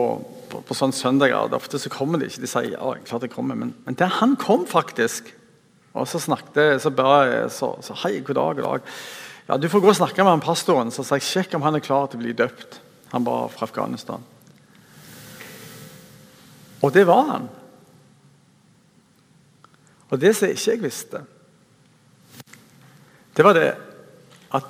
på, 0.47 0.61
på 0.63 0.77
sånne 0.77 0.95
søndager. 0.95 1.51
Ofte 1.57 1.81
så 1.83 1.91
kommer 1.91 2.21
de 2.21 2.29
ikke. 2.29 2.45
De 2.45 2.47
sier 2.47 2.77
ja, 2.77 2.91
klart 3.03 3.25
jeg 3.27 3.33
kommer. 3.33 3.59
Men, 3.59 3.73
men 3.83 3.97
der 3.99 4.13
han 4.21 4.37
kom, 4.39 4.63
faktisk 4.63 5.33
og 5.95 6.07
så 6.11 6.19
snakket 6.19 6.81
så 6.83 6.91
ba 6.91 7.21
jeg 7.23 7.51
så, 7.55 7.71
så 7.83 7.95
Hei, 8.03 8.19
god 8.19 8.35
dag, 8.35 8.57
god 8.57 8.65
dag. 8.65 8.89
Ja, 9.47 9.57
Du 9.57 9.69
får 9.71 9.83
gå 9.83 9.91
og 9.93 9.95
snakke 9.95 10.23
med 10.23 10.33
han 10.33 10.43
pastoren, 10.43 10.91
så 10.91 11.05
sa 11.07 11.19
jeg 11.19 11.27
sjekk 11.27 11.55
om 11.55 11.63
han 11.63 11.77
er 11.77 11.83
klar 11.83 12.09
til 12.11 12.19
å 12.19 12.25
bli 12.25 12.35
døpt. 12.35 12.81
Han 13.13 13.27
var 13.27 13.47
fra 13.53 13.69
Afghanistan. 13.69 14.23
Og 16.85 16.93
det 16.93 17.05
var 17.07 17.23
han. 17.31 17.47
Og 20.13 20.21
det 20.21 20.35
som 20.37 20.51
ikke 20.51 20.71
jeg 20.71 20.83
visste, 20.83 21.23
det 23.35 23.43
var 23.43 23.57
det 23.57 23.71
at 24.53 24.67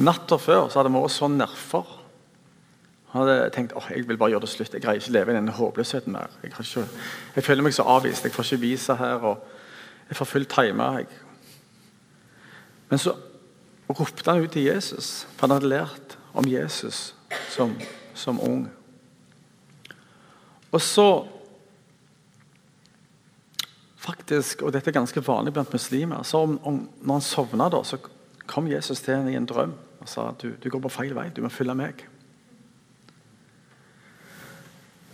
natta 0.00 0.38
før 0.40 0.70
så 0.70 0.80
hadde 0.80 0.90
vi 0.90 1.02
vært 1.02 1.14
så 1.14 1.28
nerver. 1.30 1.96
Han 3.12 3.26
hadde 3.26 3.50
tenkt 3.54 3.74
åh, 3.76 3.90
jeg 3.92 4.06
vil 4.08 4.18
bare 4.18 4.32
gjøre 4.32 4.46
det 4.46 4.52
slutt. 4.54 4.74
Jeg 4.74 4.82
greier 4.82 5.02
ikke 5.02 5.14
leve 5.14 5.34
i 5.34 5.36
denne 5.36 5.54
håpløsheten 5.54 6.14
mer. 6.14 6.32
Jeg, 6.42 6.54
ikke, 6.54 6.86
jeg, 7.36 7.44
føler 7.44 7.66
meg 7.66 7.76
så 7.76 7.86
avvist. 7.90 8.24
Jeg 8.24 8.34
får 8.34 8.48
ikke 8.48 8.64
vise 8.64 8.96
her. 8.96 9.26
og 9.30 9.44
jeg 10.08 10.16
får 10.16 10.24
fullt 10.24 10.50
time. 10.50 10.88
Men 12.88 12.98
så 12.98 13.14
ropte 13.90 14.30
han 14.30 14.42
ut 14.42 14.50
til 14.50 14.62
Jesus, 14.62 15.26
for 15.36 15.46
han 15.46 15.58
hadde 15.58 15.70
lært 15.70 16.16
om 16.34 16.48
Jesus 16.48 17.14
som, 17.50 17.76
som 18.14 18.40
ung. 18.40 18.64
Og 20.70 20.80
så 20.82 21.26
faktisk, 24.10 24.64
og 24.66 24.74
dette 24.74 24.90
er 24.90 24.98
ganske 24.98 25.22
vanlig 25.24 25.54
blant 25.56 25.72
muslimer, 25.72 26.22
så 26.26 26.42
om, 26.46 26.58
om, 26.66 26.80
når 27.00 27.20
han 27.20 27.26
sovna, 27.26 27.68
da, 27.72 27.82
så 27.86 27.98
kom 28.50 28.68
Jesus 28.70 29.02
til 29.04 29.16
ham 29.16 29.28
i 29.30 29.38
en 29.38 29.48
drøm 29.48 29.76
og 30.00 30.08
sa 30.08 30.30
du, 30.40 30.54
du 30.56 30.70
går 30.72 30.80
på 30.86 30.92
feil 30.92 31.12
vei, 31.16 31.28
du 31.34 31.42
må 31.44 31.50
følge 31.52 31.76
meg. 31.76 32.06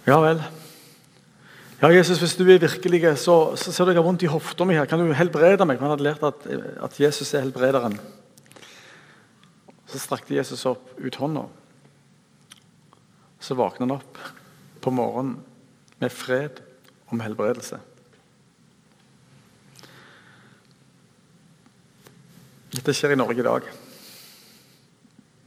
Ja 0.06 0.20
vel. 0.22 0.38
Ja, 1.80 1.90
Jesus, 1.90 2.20
hvis 2.22 2.36
du 2.38 2.44
er 2.46 2.60
virkelig, 2.62 3.00
så, 3.20 3.56
så 3.58 3.72
ser 3.74 3.84
du 3.84 3.90
jeg 3.92 3.98
har 3.98 4.06
vondt 4.06 4.22
i 4.24 4.30
hofta 4.30 4.64
mi. 4.64 4.76
her. 4.78 4.86
Kan 4.88 5.02
du 5.02 5.10
helbrede 5.12 5.66
meg? 5.68 5.82
Han 5.82 5.90
hadde 5.92 6.06
lært 6.06 6.22
at, 6.24 6.46
at 6.86 7.00
Jesus 7.02 7.34
er 7.34 7.42
helbrederen. 7.44 7.98
Så 9.90 10.00
strakte 10.00 10.38
Jesus 10.38 10.62
opp 10.70 10.94
ut 10.96 11.18
hånda. 11.20 11.42
Så 13.42 13.58
våkner 13.58 13.84
han 13.84 13.98
opp 13.98 14.22
på 14.80 14.94
morgenen 14.94 15.42
med 16.00 16.14
fred 16.14 16.62
om 17.12 17.20
helbredelse. 17.20 17.82
Dette 22.76 22.94
skjer 22.94 23.14
i 23.14 23.20
Norge 23.20 23.40
i 23.40 23.46
dag. 23.46 23.68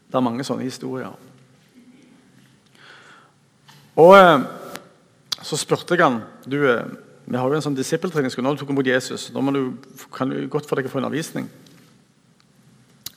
Det 0.10 0.18
er 0.18 0.26
mange 0.26 0.46
sånne 0.48 0.66
historier. 0.68 1.14
Og... 4.00 4.16
Eh, 4.18 4.48
så 5.40 5.58
spurte 5.58 5.96
jeg 5.96 6.04
han 6.04 6.22
du, 6.46 6.58
eh, 6.68 6.84
Vi 7.30 7.38
har 7.38 7.48
jo 7.48 7.56
en 7.56 7.64
sånn 7.64 7.78
disippeltreningsskole. 7.78 8.44
Når 8.48 8.58
du 8.58 8.62
tok 8.64 8.72
imot 8.74 8.88
Jesus, 8.90 9.30
da 9.34 9.42
du, 9.54 9.78
kan 10.12 10.30
du 10.30 10.48
godt 10.50 10.66
få 10.66 10.76
deg 10.76 10.90
å 10.90 10.92
få 10.92 10.98
undervisning. 10.98 11.50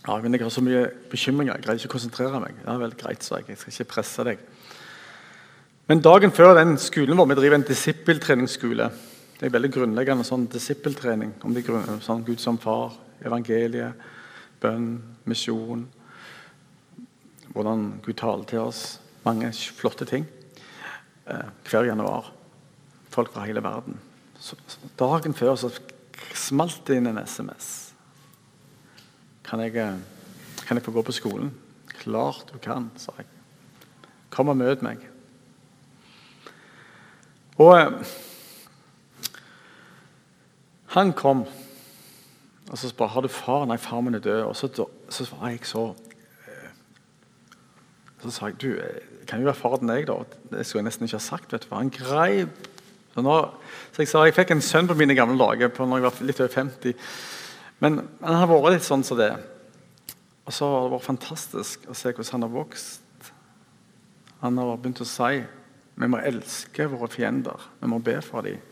Ja, 0.07 0.19
men 0.21 0.35
Jeg 0.35 0.42
har 0.42 0.50
så 0.50 0.61
mye 0.61 0.90
bekymringer. 1.11 1.57
Jeg 1.57 1.64
greier 1.64 1.81
ikke 1.81 1.88
å 1.90 1.97
konsentrere 1.97 2.40
meg. 2.42 2.54
Ja, 2.66 2.76
vel, 2.76 2.92
greit, 2.92 3.23
sa 3.25 3.38
jeg. 3.38 3.49
Jeg 3.49 3.59
skal 3.59 3.73
ikke 3.73 3.95
presse 3.95 4.25
deg. 4.25 4.38
Men 5.88 6.02
dagen 6.02 6.31
før 6.31 6.54
den 6.54 6.76
skolen 6.78 7.16
vår, 7.16 7.31
vi 7.31 7.38
driver 7.40 7.57
en 7.57 7.66
disippeltreningsskole. 7.66 8.90
Det 9.38 9.49
er 9.49 9.54
veldig 9.54 9.73
grunnleggende 9.73 10.25
sånn 10.25 10.47
disippeltrening 10.47 11.33
om 11.42 11.57
sånn 12.04 12.23
Gud 12.26 12.38
som 12.38 12.59
far, 12.59 12.92
evangeliet, 13.26 13.94
bønn, 14.60 15.02
misjon. 15.24 15.86
Hvordan 17.52 18.00
Gud 18.04 18.14
taler 18.18 18.44
til 18.48 18.62
oss. 18.64 19.00
Mange 19.24 19.52
flotte 19.52 20.06
ting. 20.08 20.26
Eh, 21.26 21.48
hver 21.68 21.84
januar. 21.84 22.32
Folk 23.12 23.32
fra 23.32 23.44
hele 23.46 23.62
verden. 23.62 24.00
Så, 24.38 24.56
dagen 24.98 25.34
før 25.34 25.54
så 25.56 25.70
smalt 26.34 26.86
det 26.86 26.98
inn 26.98 27.10
en 27.10 27.20
SMS. 27.22 27.92
Kan 29.44 29.60
jeg, 29.60 29.76
eh, 29.76 29.98
kan 30.66 30.76
jeg 30.76 30.84
få 30.84 30.94
gå 30.94 31.02
på 31.02 31.12
skolen? 31.12 31.52
Klart 31.86 32.50
du 32.52 32.58
kan, 32.58 32.90
sa 32.96 33.12
jeg. 33.18 33.26
Kom 34.30 34.48
og 34.48 34.56
møt 34.56 34.82
meg. 34.82 34.98
Og 37.60 37.74
eh, 37.78 38.14
han 40.96 41.12
kom, 41.12 41.44
og 42.72 42.80
så 42.80 42.88
spør 42.88 43.10
har 43.12 43.24
du 43.24 43.28
far. 43.28 43.66
Nei, 43.68 43.76
far 43.76 44.00
min 44.00 44.16
er 44.16 44.24
død. 44.24 44.42
Og 44.48 44.56
så, 44.56 44.68
så 45.12 45.26
var 45.36 45.52
jeg 45.52 45.66
så 45.68 45.92
Så 48.22 48.30
sa 48.30 48.46
jeg 48.46 48.60
du, 48.62 48.78
kan 49.26 49.40
jo 49.42 49.48
være 49.50 49.58
far 49.58 49.76
til 49.76 49.90
deg, 49.90 50.06
da. 50.06 50.14
Det 50.50 50.66
skulle 50.66 50.80
jeg 50.80 50.88
nesten 50.88 51.04
ikke 51.04 51.18
ha 51.18 51.24
sagt. 51.24 51.52
vet 51.52 51.64
du. 51.64 51.68
hva. 51.68 51.82
Han 51.82 51.90
greip 51.90 52.68
Så, 53.14 53.20
nå, 53.20 53.34
så 53.92 54.02
Jeg 54.02 54.08
sa 54.08 54.24
jeg 54.24 54.34
fikk 54.34 54.54
en 54.54 54.64
sønn 54.64 54.88
på 54.88 54.96
mine 54.96 55.14
gamle 55.14 55.36
dager 55.36 55.68
på 55.68 55.84
når 55.84 55.98
jeg 55.98 56.04
var 56.06 56.20
litt 56.30 56.40
over 56.40 56.54
50. 56.54 56.94
Men 57.84 57.98
han 58.22 58.38
har 58.40 58.48
vært 58.48 58.78
litt 58.78 58.86
sånn 58.86 59.04
som 59.04 59.18
det. 59.18 59.34
Og 60.46 60.54
så 60.54 60.70
har 60.70 60.86
det 60.86 60.94
vært 60.94 61.10
fantastisk 61.10 61.84
å 61.90 61.96
se 61.98 62.08
hvordan 62.08 62.38
han 62.38 62.46
har 62.46 62.54
vokst. 62.54 63.28
Han 64.40 64.58
har 64.58 64.78
begynt 64.78 65.04
å 65.04 65.08
si 65.08 65.42
vi 66.00 66.08
må 66.08 66.22
elske 66.24 66.88
våre 66.88 67.10
fiender. 67.12 67.68
Vi 67.82 67.90
må 67.90 68.00
be 68.00 68.16
for 68.24 68.46
dem. 68.46 68.62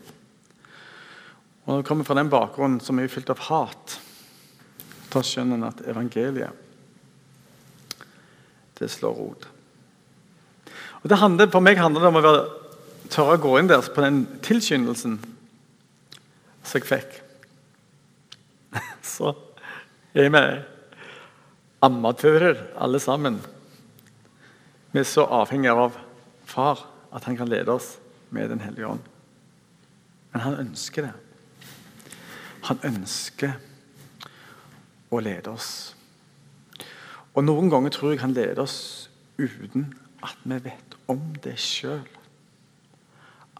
Og 1.65 1.67
Når 1.67 1.81
det 1.81 1.87
kommer 1.87 2.07
fra 2.07 2.17
den 2.17 2.31
bakgrunnen 2.31 2.79
som 2.81 2.99
er 2.99 3.11
fylt 3.11 3.29
av 3.29 3.43
hat, 3.47 3.99
da 5.11 5.21
skjønner 5.25 5.59
en 5.59 5.69
at 5.69 5.83
evangeliet 5.91 6.67
det 8.81 8.87
slår 8.89 9.13
rot. 9.13 9.43
Og 11.03 11.09
det 11.09 11.19
handler, 11.21 11.49
For 11.53 11.61
meg 11.61 11.77
handler 11.77 12.01
det 12.01 12.09
om 12.09 12.17
å 12.17 12.23
være, 12.25 12.41
tørre 13.13 13.37
å 13.37 13.41
gå 13.43 13.51
inn 13.59 13.69
der 13.69 13.85
på 13.85 14.01
den 14.01 14.23
tilskyndelsen 14.41 15.19
som 16.65 16.79
jeg 16.79 16.87
fikk. 16.89 17.19
Så 19.05 19.35
er 20.17 20.33
vi 20.33 20.43
amatører, 21.85 22.71
alle 22.77 22.99
sammen. 23.01 23.39
Vi 24.91 25.01
er 25.01 25.07
så 25.07 25.23
avhengige 25.25 25.73
av 25.73 25.95
far 26.45 26.83
at 27.15 27.25
han 27.25 27.37
kan 27.39 27.49
lede 27.49 27.71
oss 27.71 27.95
med 28.29 28.49
Den 28.49 28.59
hellige 28.59 28.87
ånd. 28.87 29.05
Men 30.31 30.43
han 30.45 30.59
ønsker 30.65 31.07
det. 31.07 31.13
Han 32.69 32.81
ønsker 32.85 33.57
å 35.11 35.19
lede 35.23 35.51
oss. 35.51 35.71
Og 37.35 37.45
Noen 37.45 37.71
ganger 37.71 37.93
tror 37.95 38.13
jeg 38.13 38.23
han 38.23 38.35
leder 38.35 38.63
oss 38.63 39.09
uten 39.39 39.89
at 40.21 40.41
vi 40.43 40.59
vet 40.65 40.97
om 41.11 41.21
det 41.43 41.57
sjøl. 41.61 42.05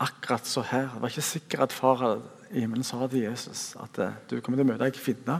Akkurat 0.02 0.48
så 0.48 0.64
her. 0.66 0.90
Det 0.94 1.02
var 1.02 1.14
ikke 1.14 1.26
sikkert 1.26 1.66
at 1.68 1.76
far 1.76 2.04
i 2.52 2.60
himmelen 2.64 2.86
sa 2.86 3.06
til 3.08 3.24
Jesus 3.24 3.72
at 3.80 4.00
eh, 4.02 4.18
du 4.30 4.40
kommer 4.42 4.60
til 4.60 4.68
å 4.68 4.72
møte 4.74 4.88
ei 4.88 4.96
kvinne. 4.96 5.38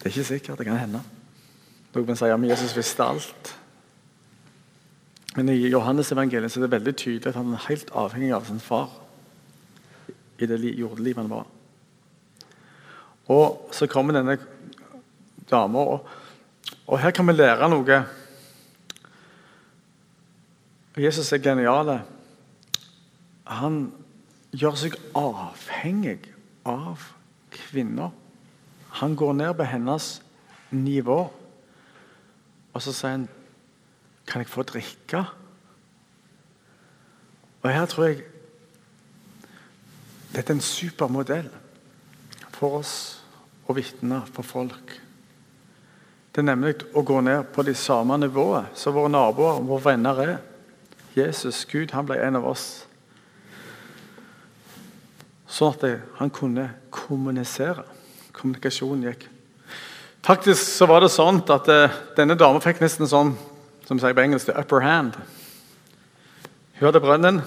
Det 0.00 0.08
er 0.08 0.14
ikke 0.14 0.30
sikkert. 0.30 0.58
Det 0.58 0.66
kan 0.66 0.80
hende. 0.80 1.02
Noen 1.94 2.18
sier 2.18 2.34
at 2.34 2.48
Jesus 2.52 2.74
visste 2.76 3.04
alt. 3.04 3.52
Men 5.36 5.52
i 5.52 5.68
Johannes 5.70 6.10
evangeliet 6.10 6.56
er 6.56 6.64
det 6.64 6.72
veldig 6.72 6.96
tydelig 6.98 7.30
at 7.30 7.38
han 7.38 7.54
er 7.54 7.68
helt 7.68 7.92
avhengig 7.94 8.32
av 8.34 8.48
sin 8.48 8.62
far 8.62 8.90
i 10.40 10.48
det 10.48 10.58
jordelivet 10.78 11.22
han 11.22 11.32
var. 11.32 11.46
Og 13.30 13.68
så 13.76 13.86
kommer 13.86 14.16
denne 14.16 14.38
dama, 15.50 15.78
og, 15.78 16.08
og 16.86 16.98
her 17.00 17.14
kan 17.14 17.28
vi 17.28 17.36
lære 17.36 17.68
noe 17.70 18.00
Jesus 21.00 21.30
er 21.32 21.40
genial. 21.40 21.92
Han 23.46 23.76
gjør 24.52 24.76
seg 24.76 24.96
avhengig 25.16 26.18
av 26.66 27.06
kvinner. 27.54 28.10
Han 29.00 29.14
går 29.16 29.36
ned 29.38 29.54
på 29.56 29.68
hennes 29.70 30.08
nivå, 30.74 31.20
og 32.70 32.82
så 32.82 32.94
sier 32.94 33.16
han 33.16 33.28
Kan 34.30 34.44
jeg 34.44 34.50
få 34.52 34.62
drikke? 34.62 35.24
Og 37.62 37.70
Her 37.72 37.86
tror 37.90 38.04
jeg 38.06 38.20
dette 40.30 40.52
er 40.52 40.58
en 40.58 40.62
supermodell 40.62 41.48
for 42.54 42.80
oss 42.80 42.94
å 43.66 43.74
vitne 43.74 44.20
for 44.34 44.46
folk. 44.46 44.92
Det 46.30 46.42
er 46.42 46.46
nemlig 46.46 46.76
å 46.94 47.02
gå 47.02 47.18
ned 47.24 47.48
på 47.54 47.64
de 47.66 47.74
samme 47.74 48.18
nivået 48.20 48.70
som 48.78 48.94
våre 48.94 49.10
naboer 49.10 49.58
og 49.58 49.66
våre 49.72 49.88
venner 49.88 50.22
er. 50.22 50.36
Jesus, 51.16 51.64
Gud, 51.66 51.90
han 51.90 52.06
ble 52.06 52.20
en 52.22 52.38
av 52.38 52.46
oss. 52.52 52.68
Sånn 55.50 55.74
at 55.74 55.82
han 56.20 56.30
kunne 56.30 56.68
kommunisere. 56.94 57.82
Kommunikasjonen 58.36 59.08
gikk. 59.08 59.26
Faktisk 60.22 60.62
så 60.62 60.86
var 60.86 61.02
det 61.02 61.10
sånn 61.10 61.40
at 61.50 61.66
uh, 61.72 61.98
denne 62.14 62.36
dama 62.38 62.60
fikk 62.62 62.82
nesten 62.84 63.08
sånn 63.10 63.32
som 63.88 63.98
sier 63.98 64.14
på 64.14 64.22
engelsk, 64.22 64.46
the 64.46 64.54
upper 64.54 64.84
hand. 64.84 65.16
Hun 66.78 66.86
hadde 66.86 67.02
brønnen. 67.02 67.40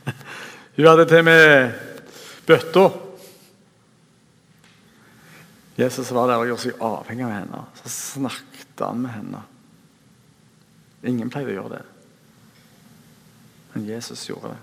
Hun 0.76 0.86
hadde 0.86 1.08
til 1.10 1.26
med 1.26 1.74
bøtta. 2.46 2.84
Jesus 5.78 6.12
var 6.14 6.30
der 6.30 6.42
og 6.42 6.48
gjorde 6.48 6.64
seg 6.66 6.84
avhengig 6.86 7.26
av 7.26 7.34
henne. 7.34 7.62
Så 7.80 7.92
snakket 7.94 8.84
han 8.84 9.02
med 9.02 9.14
henne. 9.14 9.40
Ingen 11.04 11.32
pleide 11.32 11.52
å 11.52 11.58
gjøre 11.58 11.78
det. 11.78 11.82
Men 13.74 13.88
Jesus 13.88 14.22
gjorde 14.28 14.54
det. 14.54 14.60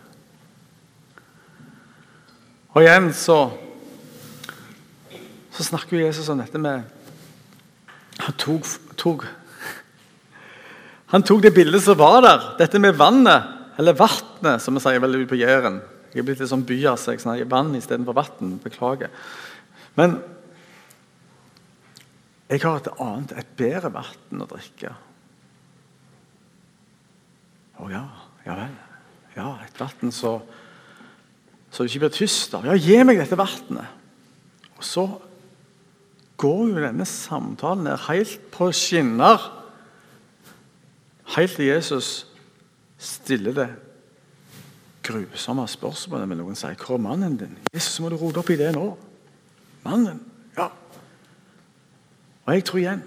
Og 2.72 2.86
igjen 2.86 3.12
så, 3.18 3.38
så 5.52 5.68
snakker 5.68 6.00
Jesus 6.00 6.30
om 6.32 6.40
dette 6.40 6.60
med 6.62 6.88
Han 8.22 8.36
tok, 8.40 8.68
tok 8.96 9.26
han 11.12 11.26
tok 11.28 11.42
det 11.44 11.52
bildet 11.52 11.84
som 11.84 11.98
var 12.00 12.22
der, 12.24 12.44
dette 12.56 12.80
med 12.80 12.96
vannet, 12.96 13.44
eller 13.76 13.98
vannet, 14.00 14.62
som 14.64 14.78
vi 14.78 14.84
sier 14.84 15.02
vel 15.04 15.26
på 15.28 15.36
Jæren. 15.36 15.82
Jeg 16.12 16.22
er 16.22 16.28
blitt 16.28 16.42
litt 16.44 16.52
sånn 16.52 16.68
byas, 16.68 17.08
jeg 17.08 17.22
snakker 17.24 17.48
vann 17.52 17.72
istedenfor 17.78 18.16
vann. 18.18 18.58
Beklager. 18.64 19.12
Men 19.96 20.18
jeg 22.52 22.64
har 22.66 22.82
et 22.82 22.90
annet, 23.00 23.32
et 23.40 23.54
bedre 23.60 23.94
vann 23.96 24.44
å 24.44 24.48
drikke. 24.50 24.92
Å 27.80 27.88
ja, 27.92 28.04
ja 28.44 28.58
vel. 28.60 28.74
Ja, 29.38 29.54
et 29.64 29.80
vann 29.80 30.12
så, 30.12 30.36
så 31.72 31.84
du 31.84 31.88
ikke 31.88 32.06
blir 32.06 32.16
tyst 32.18 32.58
av. 32.58 32.68
Ja, 32.68 32.76
gi 32.76 32.98
meg 33.08 33.22
dette 33.22 33.40
vannet. 33.40 34.00
Og 34.76 34.84
så 34.84 35.06
går 36.42 36.74
jo 36.74 36.84
denne 36.84 37.08
samtalen 37.08 37.86
ned 37.88 38.04
helt 38.10 38.52
på 38.52 38.68
skinner. 38.76 39.48
Helt 41.38 41.56
til 41.56 41.70
Jesus 41.70 42.12
stiller 43.02 43.56
det 43.56 43.70
grusomme 45.04 45.68
spørsmålet 45.68 46.28
med 46.28 46.38
noen 46.38 46.56
sier 46.56 46.76
'Hvor 46.76 46.96
er 46.96 47.06
mannen 47.08 47.38
din?' 47.38 47.58
'Jesus, 47.74 48.00
må 48.00 48.10
du 48.10 48.16
rote 48.16 48.38
opp 48.38 48.50
i 48.50 48.56
det 48.58 48.76
nå.' 48.76 48.98
'Mannen?' 49.86 50.26
Ja. 50.58 50.68
Og 52.46 52.54
jeg 52.54 52.66
tror 52.66 52.80
igjen 52.80 53.04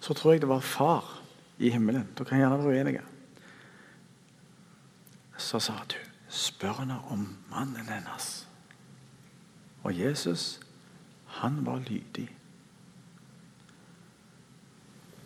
så 0.00 0.14
tror 0.14 0.32
jeg 0.32 0.40
det 0.40 0.48
var 0.48 0.60
far 0.60 1.22
i 1.58 1.70
himmelen. 1.70 2.08
Da 2.18 2.24
kan 2.24 2.38
jeg 2.38 2.48
gjerne 2.48 2.64
være 2.64 2.74
uenige 2.74 3.02
så 5.42 5.60
sa 5.60 5.74
du 5.90 5.98
spør 6.32 6.78
henne 6.80 6.98
om 7.12 7.26
mannen 7.50 7.88
hennes. 7.88 8.46
Og 9.82 9.98
Jesus, 9.98 10.60
han 11.26 11.66
var 11.66 11.82
lydig. 11.88 12.28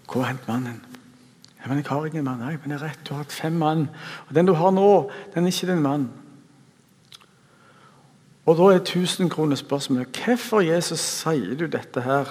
Hvor 0.06 0.24
er 0.24 0.36
mannen? 0.48 0.80
Ja, 1.66 1.74
men 1.74 1.82
'Jeg 1.82 1.90
har 1.90 2.06
ingen 2.06 2.24
mann.' 2.24 2.38
Nei, 2.38 2.56
men 2.62 2.70
det 2.70 2.80
er 2.80 2.86
rett, 2.86 3.04
du 3.04 3.14
har 3.14 3.24
hatt 3.24 3.32
fem 3.32 3.58
mann. 3.58 3.88
Og 4.28 4.34
den 4.34 4.46
du 4.46 4.54
har 4.54 4.70
nå, 4.70 5.10
den 5.34 5.44
er 5.44 5.50
ikke 5.50 5.66
din 5.66 5.82
mann. 5.82 6.10
Og 8.46 8.56
da 8.56 8.68
er 8.70 8.84
tusenkronespørsmålet 8.86 10.20
hvorfor 10.22 10.62
Jesus 10.62 11.00
sier 11.00 11.56
du 11.58 11.66
dette 11.66 12.00
her? 12.00 12.30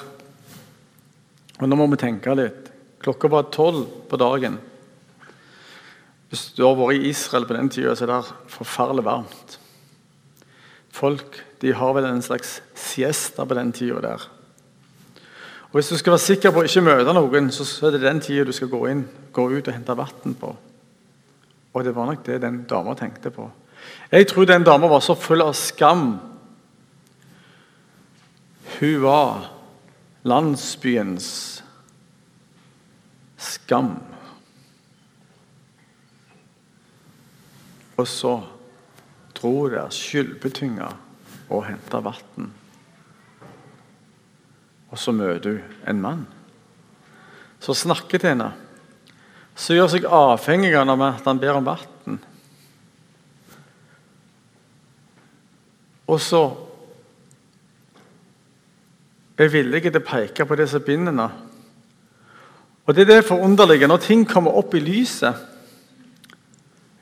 Og 1.59 1.67
Nå 1.67 1.75
må 1.75 1.89
vi 1.91 1.97
tenke 1.97 2.31
litt. 2.35 2.71
Klokka 3.03 3.27
var 3.27 3.51
tolv 3.51 4.07
på 4.07 4.17
dagen. 4.17 4.57
Hvis 6.29 6.53
du 6.55 6.63
har 6.63 6.75
vært 6.79 6.95
i 6.95 7.09
Israel 7.09 7.45
på 7.45 7.57
den 7.57 7.69
tida, 7.69 7.95
så 7.95 8.07
er 8.07 8.13
det 8.13 8.33
forferdelig 8.47 9.03
varmt. 9.03 9.59
Folk 10.95 11.43
de 11.59 11.73
har 11.75 11.93
vel 11.93 12.05
en 12.05 12.23
slags 12.23 12.61
siesta 12.73 13.43
på 13.43 13.55
den 13.59 13.75
tida 13.75 13.99
der. 13.99 14.29
Og 15.75 15.81
Hvis 15.81 15.89
du 15.89 15.97
skal 15.97 16.13
være 16.13 16.23
sikker 16.23 16.53
på 16.55 16.61
å 16.61 16.67
ikke 16.69 16.81
møte 16.85 17.13
noen, 17.17 17.49
så 17.51 17.65
er 17.89 17.97
det 17.97 18.05
den 18.05 18.21
tida 18.23 18.45
du 18.47 18.53
skal 18.55 18.69
gå 18.71 18.77
inn, 18.87 19.01
gå 19.35 19.43
ut 19.51 19.65
og 19.67 19.73
hente 19.75 19.97
vann 19.99 20.37
på. 20.39 20.53
Og 21.75 21.83
det 21.83 21.91
var 21.91 22.07
nok 22.07 22.21
det 22.23 22.37
den 22.45 22.61
dama 22.63 22.93
tenkte 22.95 23.27
på. 23.35 23.49
Jeg 24.07 24.29
tror 24.31 24.47
den 24.47 24.63
dama 24.63 24.87
var 24.87 25.03
så 25.03 25.17
full 25.19 25.43
av 25.43 25.51
skam. 25.51 26.05
Hun 28.79 29.03
var 29.03 29.51
landsbyens 30.23 31.29
skam. 33.35 33.97
Og 37.99 38.07
så 38.07 38.37
dro 39.35 39.57
der 39.75 39.91
skyldbetynga 39.91 40.93
og 41.49 41.67
henta 41.67 41.99
vann. 41.99 42.55
Og 44.95 44.99
så 45.01 45.11
møter 45.11 45.57
hun 45.57 45.79
en 45.91 46.01
mann 46.01 46.23
som 47.59 47.75
snakker 47.75 48.21
til 48.21 48.31
henne. 48.31 48.51
Som 49.57 49.75
gjør 49.75 49.89
seg 49.91 50.05
avhengig 50.07 50.71
av 50.77 51.01
at 51.03 51.25
han 51.27 51.41
ber 51.41 51.57
om 51.57 51.67
vann. 51.67 52.19
Og 56.05 56.21
så 56.21 56.41
er 59.35 59.51
villig 59.51 59.81
til 59.83 59.99
å 59.99 60.05
peke 60.05 60.45
på 60.47 60.57
disse 60.59 60.79
bindene. 60.79 61.25
Og 62.85 62.95
det 62.95 63.03
er 63.03 63.17
det 63.17 63.27
forunderlige. 63.27 63.89
Når 63.89 64.03
ting 64.05 64.23
kommer 64.29 64.55
opp 64.55 64.77
i 64.77 64.83
lyset 64.83 65.51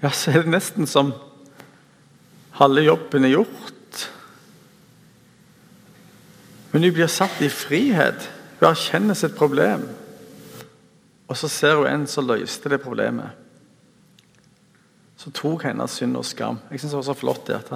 ja, 0.04 0.10
så 0.12 0.34
er 0.34 0.42
det 0.44 0.52
nesten 0.52 0.90
som 0.90 1.14
halve 2.58 2.82
jobben 2.84 3.24
er 3.24 3.38
gjort. 3.38 3.73
Men 6.74 6.84
hun 6.84 6.96
blir 6.96 7.12
satt 7.12 7.42
i 7.46 7.52
frihet. 7.54 8.26
Hun 8.60 8.72
erkjenner 8.72 9.18
sitt 9.18 9.38
problem. 9.38 9.86
Og 11.30 11.38
så 11.38 11.50
ser 11.50 11.78
hun 11.78 11.90
en 11.90 12.08
som 12.10 12.26
løste 12.28 12.72
det 12.74 12.82
problemet. 12.82 13.38
Så 15.18 15.32
tok 15.32 15.68
hennes 15.70 15.94
synd 15.96 16.18
og 16.20 16.26
skam. 16.28 16.58
Jeg 16.72 16.82
synes 16.82 16.92
det 16.92 17.00
var 17.00 17.08
så 17.08 17.16
flott 17.16 17.48
det 17.48 17.62
at 17.62 17.72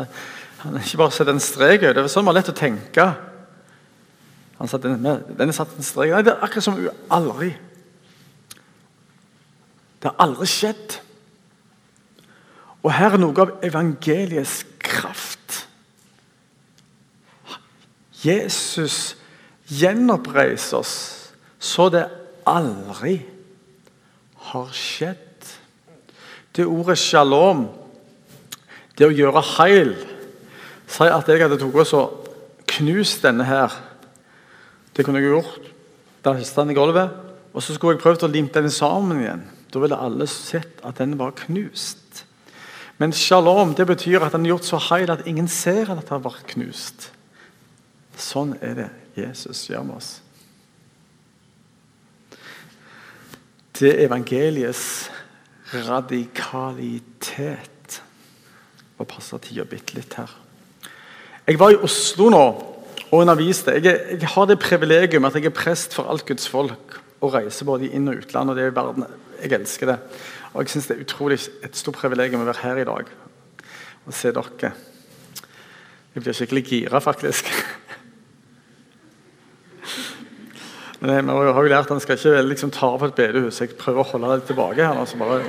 Han 0.66 0.80
ikke 0.82 0.98
bare 0.98 1.14
setter 1.14 1.34
en 1.34 1.40
strek 1.40 1.82
det. 1.86 1.96
var 1.96 2.10
sånn 2.10 2.26
var 2.26 2.36
lett 2.36 2.50
å 2.50 2.58
tenke. 2.58 3.06
Han 4.58 4.68
satt 4.68 4.88
en, 4.90 5.04
den 5.06 5.52
er 5.52 5.54
satt 5.54 5.76
en 5.78 5.86
strek 5.86 6.10
Nei, 6.12 6.24
Det 6.26 6.34
er 6.34 6.42
akkurat 6.42 6.66
som 6.66 6.80
hun 6.80 6.90
aldri 7.14 7.52
Det 10.02 10.10
har 10.10 10.16
aldri 10.26 10.48
skjedd. 10.50 10.98
Og 12.82 12.90
her 12.94 13.14
er 13.14 13.22
noe 13.22 13.42
av 13.42 13.54
evangeliets 13.66 14.64
kraft. 14.82 15.37
Jesus 18.24 19.16
gjenoppreise 19.68 20.80
oss 20.80 20.96
så 21.60 21.90
det 21.94 22.06
aldri 22.48 23.20
har 24.52 24.70
skjedd. 24.76 25.24
Det 26.56 26.66
ordet 26.66 26.98
shalom, 27.02 27.68
det 28.98 29.10
å 29.10 29.14
gjøre 29.14 29.44
heil, 29.58 29.92
sier 30.88 31.14
at 31.14 31.28
jeg 31.30 31.44
hadde 31.44 31.60
tatt 31.60 31.94
og 31.98 32.30
knust 32.78 33.26
denne 33.26 33.46
her. 33.46 33.74
Det 34.96 35.06
kunne 35.06 35.22
jeg 35.22 35.34
gjort. 35.36 35.68
Da 36.26 36.34
hista 36.38 36.64
den 36.64 36.74
i 36.74 36.78
gulvet. 36.78 37.14
Og 37.54 37.64
så 37.64 37.76
skulle 37.76 37.98
jeg 37.98 38.04
prøvd 38.04 38.26
å 38.26 38.32
limte 38.32 38.62
den 38.64 38.74
sammen 38.74 39.22
igjen. 39.22 39.44
Da 39.74 39.82
ville 39.84 40.00
alle 40.00 40.28
sett 40.32 40.82
at 40.86 41.02
den 41.02 41.18
var 41.20 41.36
knust. 41.46 42.24
Men 42.98 43.14
shalom 43.14 43.76
det 43.78 43.86
betyr 43.90 44.24
at 44.26 44.34
den 44.34 44.48
er 44.48 44.56
gjort 44.56 44.66
så 44.66 44.80
heil 44.90 45.12
at 45.14 45.28
ingen 45.30 45.50
ser 45.52 45.92
at 45.92 46.00
den 46.00 46.16
har 46.16 46.24
vært 46.26 46.48
knust. 46.56 47.12
Sånn 48.18 48.56
er 48.66 48.74
det 48.78 48.88
Jesus 49.18 49.68
gjør 49.70 49.84
med 49.86 49.96
oss. 50.00 50.22
Det 53.78 53.92
er 53.94 54.06
evangeliets 54.08 54.86
radikalitet. 55.86 58.02
Må 58.98 59.06
passer 59.06 59.38
tida 59.44 59.68
bitte 59.70 59.98
litt 59.98 60.14
her. 60.18 60.32
Jeg 61.48 61.60
var 61.62 61.76
i 61.76 61.84
Oslo 61.86 62.32
nå 62.34 62.46
og 63.08 63.22
underviste. 63.22 63.78
Jeg, 63.78 64.18
jeg 64.18 64.30
har 64.34 64.46
det 64.50 64.58
privilegium 64.60 65.28
at 65.30 65.38
jeg 65.38 65.46
er 65.48 65.56
prest 65.56 65.94
for 65.96 66.10
alt 66.12 66.26
Guds 66.28 66.48
folk 66.50 66.98
og 67.22 67.34
reiser 67.34 67.70
både 67.70 67.92
inn- 67.94 68.10
og 68.10 68.18
utland. 68.24 68.50
og 68.50 68.58
det 68.58 68.64
er 68.66 68.74
i 68.74 68.76
verden. 68.76 69.06
Jeg 69.44 69.54
elsker 69.60 69.94
det. 69.94 70.00
Og 70.54 70.64
jeg 70.64 70.74
syns 70.74 70.88
det 70.90 70.98
er 70.98 71.06
utrolig 71.06 71.40
et 71.64 71.78
stort 71.78 72.00
privilegium 72.02 72.42
å 72.42 72.50
være 72.50 72.66
her 72.66 72.78
i 72.82 72.90
dag 72.90 73.06
og 74.08 74.14
se 74.16 74.32
dere. 74.34 74.72
Jeg 76.16 76.24
blir 76.24 76.34
skikkelig 76.34 76.66
gira, 76.66 77.00
faktisk. 77.04 77.46
Men 81.08 81.30
jeg 81.32 81.54
har 81.56 81.64
jo 81.64 81.72
lært 81.72 81.88
at 81.88 81.94
han 81.94 82.02
skal 82.04 82.18
ikke 82.20 82.42
liksom, 82.50 82.72
ta 82.76 82.90
på 83.00 83.08
et 83.08 83.16
bedehus. 83.16 83.62
Jeg 83.64 83.78
prøver 83.80 84.04
å 84.04 84.10
holde 84.10 84.34
det 84.42 84.50
tilbake. 84.50 84.84
her, 84.84 84.98
altså 85.00 85.20
bare 85.22 85.40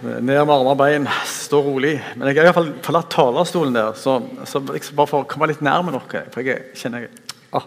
Ned 0.00 0.24
med 0.24 0.38
armer 0.40 0.68
og 0.72 0.78
bein, 0.80 1.06
stå 1.28 1.60
rolig. 1.64 1.94
Men 2.16 2.28
jeg 2.28 2.38
har 2.38 2.50
iallfall 2.50 2.70
forlatt 2.84 3.10
talerstolen 3.12 3.74
der, 3.76 3.92
så, 4.00 4.18
så 4.48 4.62
liksom 4.64 4.96
bare 4.96 5.10
for 5.10 5.24
å 5.24 5.28
komme 5.28 5.48
litt 5.50 5.60
nærme 5.64 5.92
noe. 5.92 6.22
For 6.32 6.44
jeg 6.44 6.72
kjenner 6.76 7.06
jeg, 7.06 7.12
ah, 7.56 7.64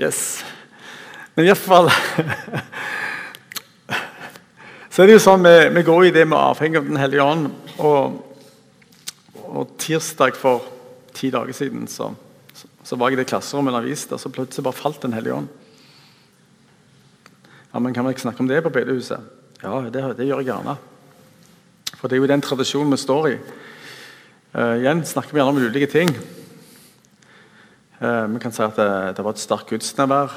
Yes. 0.00 0.40
Men 1.36 1.48
iallfall 1.48 1.88
Så 4.90 5.02
er 5.02 5.06
det 5.06 5.18
jo 5.18 5.22
sånn, 5.22 5.44
vi, 5.44 5.54
vi 5.76 5.84
går 5.86 6.08
i 6.08 6.14
det 6.16 6.24
med 6.28 6.40
avhengig 6.40 6.80
av 6.80 6.88
Den 6.88 7.00
hellige 7.00 7.24
ånd. 7.24 7.52
Og, 7.84 8.16
og 9.44 9.76
tirsdag 9.80 10.36
for 10.40 10.64
ti 11.16 11.28
dager 11.32 11.56
siden 11.56 11.84
så 11.88 12.10
så 12.90 12.96
var 12.98 13.12
jeg 13.12 13.20
i 13.20 13.22
det 13.22 13.28
klasserommet 13.30 13.70
og 13.70 13.78
underviste, 13.78 14.16
og 14.16 14.18
så 14.18 14.32
plutselig 14.34 14.66
bare 14.66 14.74
falt 14.74 15.02
Den 15.04 15.12
hellige 15.14 15.34
ånd. 15.34 15.48
Ja, 17.70 17.78
men 17.78 17.94
Kan 17.94 18.04
vi 18.04 18.10
ikke 18.10 18.26
snakke 18.26 18.42
om 18.42 18.48
det 18.48 18.62
på 18.64 18.72
bedehuset? 18.74 19.20
Ja, 19.62 19.80
det, 19.80 20.16
det, 20.18 20.26
gjør 20.26 20.42
jeg 20.42 20.50
gjerne. 20.50 20.74
For 21.94 22.08
det 22.08 22.16
er 22.16 22.22
jo 22.24 22.26
den 22.26 22.42
tradisjonen 22.42 22.90
vi 22.90 22.98
står 22.98 23.28
i. 23.28 23.36
Uh, 24.56 24.74
igjen 24.80 25.04
snakker 25.06 25.30
vi 25.30 25.38
gjerne 25.38 25.54
om 25.54 25.62
ulike 25.62 25.86
ting. 25.86 26.10
Uh, 28.00 28.26
vi 28.34 28.42
kan 28.42 28.56
si 28.56 28.64
at 28.66 28.74
det, 28.74 28.90
det 29.14 29.24
var 29.24 29.38
et 29.38 29.44
sterkt 29.44 29.70
gudsnevær. 29.70 30.34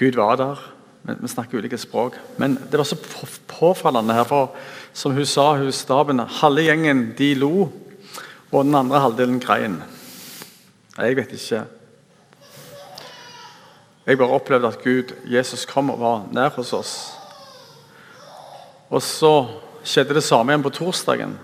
Gud 0.00 0.16
var 0.16 0.40
der. 0.40 0.66
Men 1.02 1.20
vi 1.20 1.28
snakker 1.28 1.60
ulike 1.60 1.76
språk. 1.76 2.16
Men 2.40 2.56
det 2.70 2.80
var 2.80 2.88
så 2.88 2.96
påfallende 3.52 4.16
her. 4.16 4.24
for 4.24 4.56
Som 4.94 5.12
hun 5.12 5.26
sa, 5.26 5.56
hun 5.58 5.72
staben, 5.72 6.24
halve 6.40 6.70
gjengen 6.70 7.10
de 7.18 7.34
lo, 7.34 7.68
og 8.52 8.64
den 8.64 8.74
andre 8.74 9.00
halvdelen 9.00 9.40
grein. 9.40 9.82
Jeg 10.98 11.16
vet 11.16 11.32
ikke. 11.32 11.64
Jeg 14.06 14.18
bare 14.18 14.34
opplevde 14.34 14.68
at 14.68 14.82
Gud, 14.82 15.14
Jesus 15.30 15.64
kom 15.66 15.90
og 15.90 16.00
var 16.00 16.24
nær 16.34 16.50
hos 16.56 16.72
oss. 16.72 16.92
Og 18.90 19.02
så 19.02 19.32
skjedde 19.86 20.18
det 20.18 20.24
samme 20.26 20.52
igjen 20.52 20.64
på 20.64 20.74
torsdagen. 20.74 21.38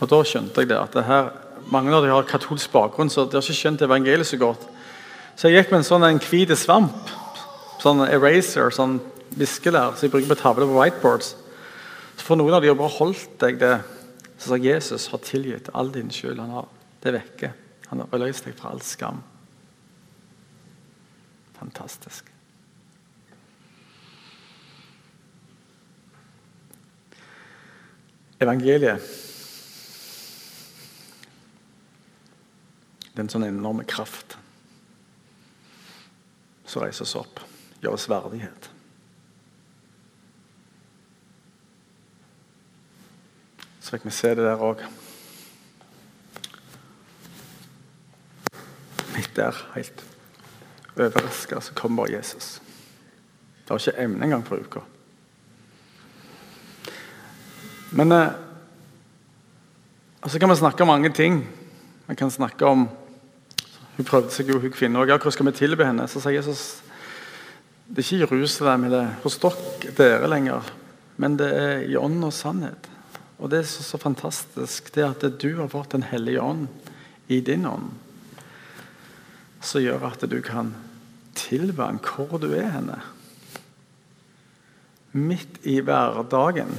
Og 0.00 0.10
Da 0.10 0.20
skjønte 0.26 0.60
jeg 0.60 0.68
det. 0.68 0.78
at 0.78 0.92
det 0.92 1.04
her, 1.04 1.30
Mange 1.70 1.94
av 1.94 2.02
dem 2.02 2.10
har 2.10 2.22
katolsk 2.22 2.70
bakgrunn, 2.72 3.08
så 3.08 3.24
de 3.24 3.38
har 3.38 3.42
ikke 3.42 3.56
skjønt 3.56 3.82
evangeliet 3.82 4.26
så 4.26 4.36
godt. 4.36 4.60
Så 5.34 5.48
jeg 5.48 5.64
gikk 5.64 5.70
med 5.70 5.78
en 5.78 5.88
sånn 5.88 6.04
en 6.04 6.18
hvit 6.20 6.50
svamp, 6.58 7.08
sånn 7.80 8.04
eraser, 8.04 8.68
sånn 8.70 9.00
viskelær, 9.30 9.96
som 9.96 10.04
jeg 10.04 10.10
bruker 10.12 10.28
på 10.28 10.42
tavler 10.42 10.66
på 10.66 10.76
whiteboards. 10.76 11.36
Så 12.18 12.22
For 12.22 12.36
noen 12.36 12.52
av 12.52 12.60
dem 12.60 12.76
bare 12.76 12.88
holdt 12.98 13.40
jeg 13.40 13.58
det. 13.58 13.80
Så 14.36 14.48
sa 14.48 14.56
Jesus 14.56 15.06
har 15.06 15.18
tilgitt 15.18 15.70
all 15.72 15.88
din 15.90 16.10
skyld. 16.10 16.38
Han 16.38 16.50
har 16.50 16.68
det 17.00 17.14
vekke. 17.14 17.52
Han 17.94 18.08
har 18.10 18.18
løst 18.18 18.42
deg 18.42 18.56
fra 18.58 18.72
all 18.74 18.80
skam. 18.82 19.20
Fantastisk. 21.54 22.26
Evangeliet 28.42 29.12
Det 33.14 33.20
er 33.20 33.22
en 33.22 33.30
sånn 33.30 33.46
enorm 33.46 33.84
kraft 33.86 34.34
som 36.66 36.82
reiser 36.82 37.06
oss 37.06 37.14
opp, 37.20 37.38
gjør 37.78 37.94
oss 37.94 38.08
verdighet. 38.10 38.66
Så 43.78 43.94
fikk 43.94 44.10
vi 44.10 44.18
se 44.18 44.34
det 44.34 44.50
der 44.50 44.66
òg. 44.66 44.82
Midt 49.14 49.36
der, 49.36 49.56
helt 49.74 50.04
overraska, 50.96 51.60
så 51.60 51.74
kom 51.74 51.96
bare 51.96 52.12
Jesus. 52.16 52.60
Det 53.64 53.70
var 53.70 53.80
ikke 53.80 54.02
emne 54.04 54.24
engang 54.24 54.44
for 54.46 54.60
uka. 54.60 54.80
Men 57.94 58.12
eh, 58.12 58.28
så 60.26 60.38
kan 60.38 60.50
vi 60.50 60.56
snakke 60.56 60.82
om 60.82 60.88
mange 60.88 61.10
ting. 61.12 61.46
Vi 62.06 62.14
kan 62.14 62.30
snakke 62.30 62.66
om 62.66 62.88
Hun 63.94 64.06
prøvde 64.08 64.32
seg 64.34 64.48
jo, 64.50 64.56
hun 64.58 64.72
kvinna 64.74 65.04
òg. 65.04 65.06
Ja, 65.12 65.16
hvordan 65.22 65.32
skal 65.36 65.46
vi 65.46 65.52
tilbe 65.54 65.84
henne? 65.86 66.08
Så 66.10 66.18
sier 66.18 66.34
Jesus 66.34 66.80
det 67.86 68.00
er 68.00 68.16
ikke 68.16 68.34
Jerusalem 68.34 68.88
eller 68.88 69.12
hos 69.22 69.36
dere, 69.38 69.92
dere 69.94 70.28
lenger, 70.32 70.66
men 71.20 71.36
det 71.38 71.50
er 71.54 71.84
i 71.84 71.94
ånd 71.94 72.24
og 72.24 72.32
sannhet. 72.34 72.88
Og 73.38 73.50
Det 73.52 73.60
er 73.60 73.68
så, 73.68 73.84
så 73.84 74.00
fantastisk 74.00 74.88
det 74.94 75.04
at 75.04 75.26
du 75.38 75.56
har 75.60 75.68
fått 75.68 75.92
Den 75.92 76.02
hellige 76.02 76.42
ånd 76.42 76.66
i 77.28 77.40
din 77.40 77.66
ånd 77.66 77.92
som 79.64 79.82
gjør 79.82 80.08
at 80.10 80.24
du 80.30 80.38
kan 80.44 80.72
tilbe 81.36 81.82
ham 81.82 82.00
hvor 82.02 82.38
du 82.40 82.52
er 82.54 82.70
henne. 82.74 83.00
Midt 85.14 85.62
i 85.62 85.78
hverdagen. 85.84 86.72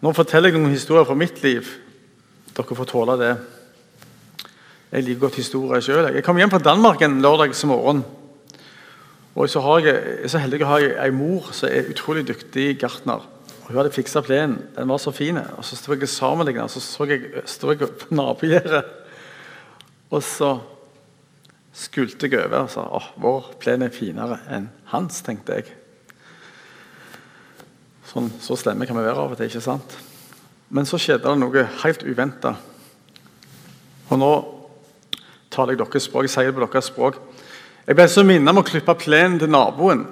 Nå 0.00 0.12
forteller 0.16 0.52
jeg 0.52 0.60
noen 0.60 0.76
historier 0.76 1.06
fra 1.08 1.16
mitt 1.16 1.42
liv. 1.44 1.66
Dere 2.56 2.76
får 2.76 2.88
tåle 2.88 3.16
det. 3.20 3.34
Jeg 4.90 5.06
liker 5.06 5.26
godt 5.26 5.40
historier 5.40 5.84
sjøl. 5.84 6.08
Jeg 6.14 6.24
kom 6.26 6.40
hjem 6.40 6.52
fra 6.52 6.62
Danmark 6.64 7.02
en 7.04 7.20
lørdagsmorgen. 7.22 8.02
Og 9.36 9.48
så, 9.48 9.60
har 9.62 9.84
jeg, 9.86 10.00
jeg 10.24 10.32
så 10.32 10.40
heldig 10.42 10.64
å 10.66 10.70
ha 10.72 10.78
ei 11.06 11.12
mor 11.14 11.52
som 11.54 11.70
er 11.70 11.92
utrolig 11.92 12.24
dyktig 12.28 12.74
gartner. 12.80 13.22
Hun 13.68 13.78
hadde 13.78 13.92
fiksa 13.94 14.24
plenen. 14.26 14.58
Den 14.74 14.90
var 14.90 14.98
så 14.98 15.12
fin. 15.14 15.38
Og 15.38 15.64
Så 15.64 15.78
sto 15.78 15.94
jeg 15.94 16.02
og 16.02 16.70
så 16.70 16.80
så 16.80 17.06
jeg, 17.06 17.44
stod 17.46 17.76
jeg 17.76 17.88
på 17.88 18.14
nabogjerdet 18.14 18.99
og 20.10 20.22
så 20.26 20.54
skulte 21.76 22.26
jeg 22.26 22.44
over 22.44 22.64
og 22.64 22.72
sa 22.72 22.84
at 22.98 23.12
vår 23.20 23.52
plen 23.62 23.86
er 23.86 23.94
finere 23.94 24.40
enn 24.50 24.68
hans, 24.90 25.22
tenkte 25.26 25.60
jeg. 25.60 25.70
Sånn, 28.10 28.26
så 28.42 28.56
slemme 28.58 28.88
kan 28.88 28.98
vi 28.98 29.06
være 29.06 29.22
av 29.22 29.36
og 29.36 29.38
til, 29.38 29.46
ikke 29.46 29.62
sant? 29.62 29.94
Men 30.74 30.86
så 30.86 30.98
skjedde 30.98 31.30
det 31.30 31.38
noe 31.38 31.66
helt 31.84 32.02
uventa. 32.06 32.56
Og 34.10 34.18
nå 34.18 34.30
taler 35.50 35.74
jeg 35.74 35.82
deres 35.84 36.08
språk, 36.08 36.26
jeg 36.26 36.34
sier 36.34 36.50
det 36.50 36.56
på 36.58 36.66
deres 36.66 36.90
språk. 36.90 37.20
Jeg 37.86 37.98
ble 37.98 38.06
så 38.10 38.24
minnet 38.26 38.50
om 38.50 38.60
å 38.62 38.66
klippe 38.66 38.94
plenen 38.98 39.38
til 39.38 39.50
naboen. 39.50 40.04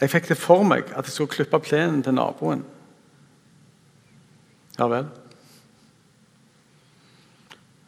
Jeg 0.00 0.10
fikk 0.10 0.32
det 0.32 0.38
for 0.38 0.66
meg 0.66 0.90
at 0.90 1.06
jeg 1.06 1.14
skulle 1.14 1.34
klippe 1.34 1.62
plenen 1.62 2.02
til 2.02 2.16
naboen. 2.18 2.64
Ja 4.78 4.90
vel. 4.90 5.06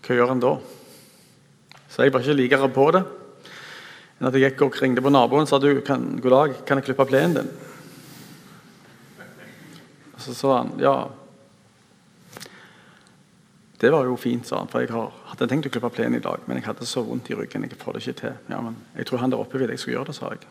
Hva 0.06 0.14
gjør 0.14 0.32
en 0.36 0.42
da? 0.42 0.56
Så 1.90 2.04
jeg 2.04 2.12
var 2.14 2.22
ikke 2.22 2.38
likere 2.38 2.68
på 2.70 2.90
det 2.94 3.04
enn 4.16 4.28
at 4.30 4.36
jeg 4.36 4.48
gikk 4.48 4.62
og 4.64 4.78
ringte 4.80 5.02
på 5.04 5.12
naboen 5.12 5.44
og 5.44 5.50
sa 5.50 5.58
du, 5.60 5.68
kan, 5.84 6.04
god 6.24 6.32
dag, 6.32 6.52
kan 6.68 6.80
jeg 6.80 6.86
klippe 6.88 7.04
plenen 7.08 7.34
din. 7.36 7.50
Og 10.16 10.22
så 10.24 10.36
sa 10.36 10.54
han 10.62 10.72
ja. 10.80 10.94
Det 13.76 13.90
var 13.92 14.08
jo 14.08 14.16
fint, 14.16 14.46
sa 14.48 14.62
han, 14.62 14.70
for 14.72 14.80
jeg 14.80 14.88
har, 14.94 15.10
hadde 15.34 15.50
tenkt 15.50 15.68
å 15.68 15.72
klippe 15.74 15.90
plenen 15.92 16.16
i 16.16 16.24
dag, 16.24 16.46
men 16.48 16.56
jeg 16.56 16.64
hadde 16.70 16.88
så 16.88 17.02
vondt 17.04 17.28
i 17.28 17.36
ryggen. 17.36 17.66
jeg 17.68 17.76
får 17.76 17.98
det 17.98 18.06
ikke 18.06 18.20
til. 18.22 18.38
Ja, 18.48 18.62
men 18.64 18.78
Jeg 18.96 19.06
tror 19.06 19.20
han 19.20 19.34
der 19.34 19.42
oppe 19.42 19.60
ville 19.60 19.76
jeg 19.76 19.84
skulle 19.84 19.98
gjøre 19.98 20.08
det, 20.08 20.16
sa 20.16 20.32
jeg. 20.32 20.46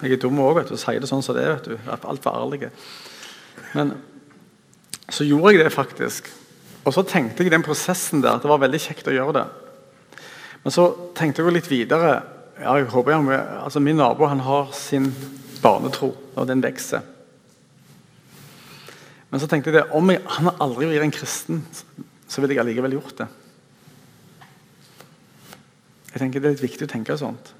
Jeg 0.00 0.12
er 0.16 0.22
dum 0.22 0.40
òg, 0.40 0.62
og 0.64 0.78
sier 0.80 1.00
det 1.02 1.10
sånn 1.10 1.22
som 1.22 1.36
det 1.36 1.44
er. 1.44 1.58
vet 1.58 1.68
du, 1.68 1.76
Altfor 2.00 2.32
ærlig. 2.32 2.70
Men 3.76 3.92
så 5.12 5.28
gjorde 5.28 5.52
jeg 5.52 5.66
det 5.66 5.74
faktisk. 5.74 6.32
Og 6.84 6.94
så 6.96 7.04
tenkte 7.04 7.42
jeg 7.42 7.50
i 7.50 7.54
den 7.54 7.64
prosessen 7.64 8.22
der 8.24 8.38
at 8.38 8.44
det 8.44 8.50
var 8.50 8.62
veldig 8.62 8.80
kjekt 8.80 9.08
å 9.10 9.14
gjøre 9.14 9.36
det. 9.36 9.46
Men 10.64 10.74
så 10.74 10.86
tenkte 11.16 11.44
jeg 11.44 11.54
litt 11.56 11.70
videre. 11.70 12.14
Ja, 12.60 12.74
jeg 12.76 12.90
håper 12.92 13.14
jeg, 13.14 13.40
altså 13.62 13.80
Min 13.80 14.00
nabo 14.00 14.28
han 14.28 14.42
har 14.44 14.72
sin 14.76 15.08
barnetro, 15.62 16.12
og 16.36 16.48
den 16.48 16.62
vokser. 16.64 17.04
Men 19.30 19.40
så 19.40 19.46
tenkte 19.46 19.70
jeg 19.70 19.78
det, 19.78 19.90
om 19.94 20.10
jeg, 20.10 20.20
han 20.36 20.50
aldri 20.58 20.88
vært 20.90 21.06
en 21.06 21.14
kristen, 21.14 21.62
så 22.28 22.42
ville 22.42 22.56
jeg 22.56 22.64
allikevel 22.64 22.96
gjort 22.98 23.22
det. 23.22 23.28
Jeg 26.10 26.18
tenker 26.24 26.42
Det 26.42 26.48
er 26.48 26.56
litt 26.56 26.64
viktig 26.64 26.88
å 26.88 26.90
tenke 26.90 27.16
sånt. 27.20 27.52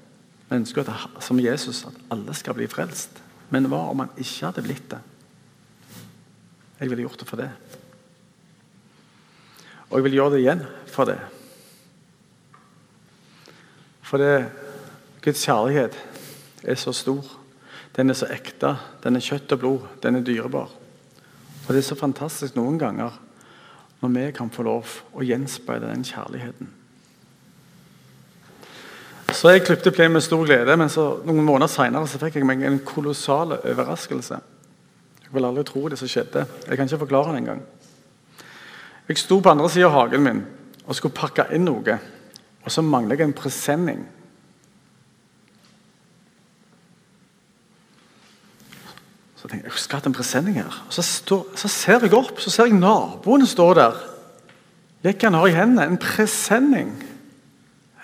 Vi 0.49 0.57
ønsker 0.59 0.83
at, 0.83 1.21
som 1.23 1.39
Jesus 1.39 1.85
at 1.87 1.95
alle 2.11 2.35
skal 2.35 2.57
bli 2.57 2.67
frelst. 2.67 3.21
Men 3.51 3.69
hva 3.71 3.85
om 3.91 4.03
han 4.03 4.11
ikke 4.19 4.49
hadde 4.49 4.63
blitt 4.65 4.89
det? 4.91 4.99
Jeg 6.81 6.91
ville 6.91 7.05
gjort 7.05 7.21
det 7.21 7.29
for 7.29 7.39
det. 7.39 7.49
Og 9.91 9.99
jeg 9.99 10.07
vil 10.07 10.17
gjøre 10.17 10.33
det 10.35 10.41
igjen 10.41 10.65
for 10.87 11.09
det. 11.09 11.19
For 14.07 14.19
det, 14.19 14.47
Guds 15.23 15.43
kjærlighet 15.45 15.97
er 16.63 16.79
så 16.79 16.93
stor. 16.95 17.27
Den 17.95 18.09
er 18.09 18.15
så 18.15 18.29
ekte. 18.31 18.75
Den 19.03 19.19
er 19.19 19.23
kjøtt 19.23 19.51
og 19.51 19.59
blod. 19.59 19.89
Den 20.03 20.15
er 20.15 20.23
dyrebar. 20.23 20.71
Og 21.67 21.69
det 21.69 21.81
er 21.83 21.89
så 21.91 21.99
fantastisk 21.99 22.55
noen 22.55 22.79
ganger 22.79 23.19
når 24.01 24.13
vi 24.15 24.23
kan 24.33 24.49
få 24.49 24.63
lov 24.65 24.95
å 25.13 25.23
gjenspeile 25.23 25.91
den 25.91 26.07
kjærligheten. 26.07 26.71
Så 29.31 29.51
Jeg 29.51 29.63
klipte 29.63 29.91
plenen 29.91 30.13
med 30.17 30.23
stor 30.25 30.43
glede, 30.45 30.75
men 30.77 30.89
noen 31.25 31.45
måneder 31.45 31.69
senere 31.71 32.07
fikk 32.07 32.39
jeg 32.39 32.47
meg 32.47 32.63
en 32.67 32.81
kolossal 32.85 33.55
overraskelse. 33.59 34.39
Jeg 35.23 35.31
vil 35.31 35.45
aldri 35.47 35.63
tro 35.63 35.87
det 35.89 35.99
som 35.99 36.09
skjedde. 36.11 36.43
Jeg 36.67 36.77
kan 36.77 36.89
ikke 36.89 37.05
forklare 37.05 37.31
det 37.31 37.43
engang. 37.43 37.61
Jeg 39.11 39.19
sto 39.19 39.41
på 39.43 39.51
andre 39.51 39.67
sida 39.67 39.89
av 39.89 39.97
hagen 39.97 40.23
min 40.23 40.37
og 40.85 40.95
skulle 40.95 41.15
pakke 41.15 41.43
inn 41.51 41.65
noe. 41.67 41.97
Og 42.63 42.71
så 42.71 42.83
mangler 42.85 43.19
jeg 43.19 43.27
en 43.27 43.35
presenning. 43.35 44.05
Så 49.35 49.49
tenkte 49.49 49.65
jeg 49.65 49.73
jeg 49.73 49.83
skulle 49.83 49.99
ha 49.99 50.07
en 50.07 50.15
presenning 50.15 50.57
her. 50.61 50.79
Og 50.87 50.95
så, 50.95 51.03
står, 51.03 51.43
så, 51.59 51.67
ser 51.67 52.07
jeg 52.07 52.15
opp, 52.15 52.39
så 52.39 52.53
ser 52.53 52.71
jeg 52.71 52.79
naboen 52.79 53.43
stå 53.49 53.67
der. 53.81 53.99
Jekken 55.03 55.35
har 55.35 55.49
i 55.49 55.57
hendene? 55.59 55.89
En 55.91 55.99
presenning. 55.99 56.95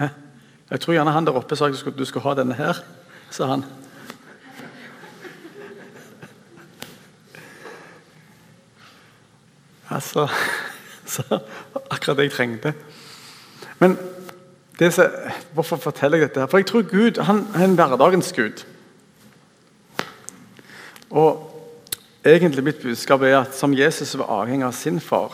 Hæ? 0.02 0.12
Jeg 0.74 0.84
tror 0.84 0.98
gjerne 0.98 1.16
han 1.16 1.28
der 1.30 1.40
oppe 1.40 1.56
sa 1.56 1.72
at 1.72 2.00
du 2.00 2.06
skulle 2.10 2.28
ha 2.28 2.36
denne 2.36 2.58
her, 2.60 2.84
sa 3.32 3.48
han. 3.54 3.64
Altså 9.88 10.28
så 11.16 11.24
akkurat 11.90 12.18
det 12.18 12.30
jeg 12.30 12.36
trengte. 12.36 12.74
Men 13.80 13.98
så, 14.78 15.08
hvorfor 15.54 15.80
forteller 15.82 16.18
jeg 16.22 16.30
dette? 16.30 16.40
her? 16.40 16.48
For 16.52 16.62
jeg 16.62 16.70
tror 16.70 16.86
Gud 16.90 17.22
han 17.26 17.48
er 17.56 17.66
en 17.66 17.76
hverdagens 17.80 18.34
Gud. 18.36 18.66
Og 21.10 21.44
egentlig 22.26 22.64
mitt 22.64 22.82
budskap 22.84 23.22
er 23.22 23.40
at 23.40 23.56
som 23.56 23.74
Jesus 23.74 24.18
var 24.20 24.42
avhengig 24.42 24.68
av 24.68 24.76
sin 24.76 25.00
far, 25.00 25.34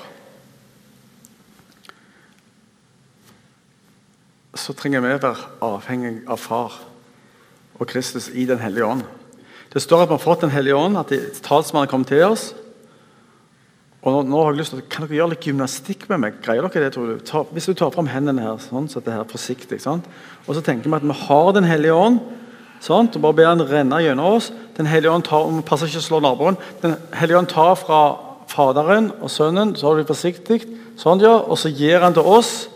så 4.53 4.73
trenger 4.77 5.01
vi 5.01 5.11
å 5.11 5.17
være 5.17 5.47
avhengig 5.65 6.15
av 6.29 6.39
far 6.39 6.75
og 7.73 7.87
Kristus 7.89 8.29
i 8.29 8.45
Den 8.45 8.61
hellige 8.61 8.85
ånd. 8.85 9.01
Det 9.73 9.81
står 9.81 10.03
at 10.03 10.11
vi 10.11 10.13
har 10.13 10.21
fått 10.21 10.45
Den 10.45 10.53
hellige 10.53 10.77
ånd, 10.77 10.97
at 10.97 11.11
talsmannen 11.43 11.89
kom 11.89 12.05
til 12.05 12.23
oss. 12.23 12.53
Og 14.03 14.27
nå, 14.27 14.39
har 14.43 14.51
jeg 14.51 14.59
lyst 14.59 14.73
til, 14.75 14.83
Kan 14.91 15.05
dere 15.05 15.15
gjøre 15.21 15.31
litt 15.31 15.45
gymnastikk 15.47 16.07
med 16.11 16.19
meg? 16.19 16.39
Greier 16.43 16.65
dere 16.67 16.85
det, 16.85 16.93
tror 16.95 17.07
du? 17.07 17.19
Ta, 17.23 17.43
hvis 17.55 17.69
du 17.69 17.73
tar 17.79 17.93
fram 17.93 18.09
hendene 18.11 18.43
her, 18.43 18.57
sånn, 18.59 18.89
så 18.91 18.99
det 19.03 19.15
her 19.15 19.27
forsiktig, 19.29 19.79
sant? 19.83 20.07
og 20.43 20.57
så 20.57 20.63
tenker 20.65 20.89
vi 20.89 20.97
at 20.97 21.05
vi 21.07 21.15
har 21.15 21.51
Den 21.55 21.67
hellige 21.69 21.95
ånd, 21.95 22.19
sant? 22.83 23.15
og 23.15 23.23
bare 23.23 23.37
ber 23.37 23.51
han 23.53 23.63
renne 23.63 24.01
gjennom 24.03 24.35
oss. 24.35 24.51
Den 24.75 24.89
hellige 24.91 25.13
ånd 25.13 25.23
tar, 25.23 25.47
passer 25.63 25.87
ikke 25.87 26.03
å 26.03 26.07
slå 26.09 26.19
naboen. 26.23 26.59
Den 26.81 26.97
hellige 27.15 27.39
ånd 27.39 27.51
tar 27.53 27.77
fra 27.79 28.01
Faderen 28.51 29.13
og 29.23 29.31
Sønnen, 29.31 29.71
så 29.79 29.89
har 29.89 30.01
vi 30.01 30.09
forsiktig, 30.09 30.59
sånn, 30.99 31.23
ja, 31.23 31.37
og 31.39 31.55
så 31.57 31.71
gir 31.71 32.03
han 32.03 32.13
til 32.13 32.27
oss 32.27 32.67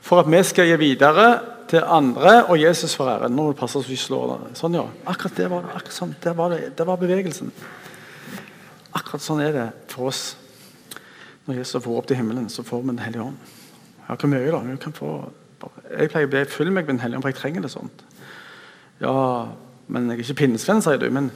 for 0.00 0.22
at 0.22 0.30
vi 0.30 0.38
skal 0.46 0.70
gi 0.70 0.78
videre 0.80 1.32
til 1.70 1.82
andre 1.82 2.44
og 2.46 2.58
Jesus 2.58 2.94
for 2.98 3.10
æren. 3.10 3.34
Nå 3.34 3.42
må 3.42 3.52
det 3.52 3.58
passe 3.58 3.78
så 3.78 3.90
vi 3.90 3.98
slår 3.98 4.30
deg. 4.32 4.54
Sånn, 4.58 4.78
ja. 4.78 4.86
Akkurat 5.10 5.36
det 5.36 5.50
var, 5.50 5.66
det. 5.66 5.74
akkurat 5.76 5.98
sånn, 5.98 6.14
det 6.22 6.36
var, 6.38 6.54
det, 6.54 6.70
det 6.78 6.86
var 6.86 7.02
bevegelsen. 7.02 7.50
Akkurat 8.96 9.26
sånn 9.26 9.42
er 9.44 9.52
det 9.54 9.66
for 9.90 10.10
oss 10.10 10.22
når 11.46 11.54
Jesus 11.54 11.82
får 11.84 11.96
opp 11.98 12.06
til 12.06 12.16
himmelen, 12.16 12.48
så 12.48 12.62
får 12.62 12.82
vi 12.82 12.88
Den 12.88 12.98
hellige 12.98 13.22
ånd. 13.22 13.36
Ja, 14.08 14.14
hvor 14.14 14.28
mye 14.28 14.50
da? 14.50 14.60
Jeg, 14.68 14.80
kan 14.80 14.92
få, 14.92 15.32
jeg 15.98 16.10
pleier 16.10 16.26
å 16.26 16.30
be 16.30 16.44
'fyll 16.44 16.72
meg 16.72 16.86
med 16.86 16.94
Den 16.94 17.00
hellige 17.00 17.16
ånd, 17.16 17.22
for 17.22 17.28
jeg 17.28 17.40
trenger 17.40 17.62
det 17.62 17.70
sånt. 17.70 18.04
Ja, 19.00 19.48
men 19.88 20.10
jeg 20.10 20.18
er 20.18 20.22
ikke 20.22 20.34
pinsevenn, 20.34 20.82
sier 20.82 20.98
du. 20.98 21.10
Men 21.10 21.30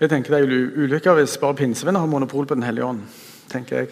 jeg 0.00 0.10
tenker 0.10 0.34
det 0.34 0.42
er 0.44 0.72
ulykker 0.76 1.14
hvis 1.14 1.38
bare 1.38 1.54
pinsevenner 1.54 2.00
har 2.00 2.06
monopol 2.06 2.46
på 2.46 2.54
Den 2.54 2.62
hellige 2.62 2.84
ånd. 2.84 3.02
tenker 3.48 3.76
jeg. 3.76 3.88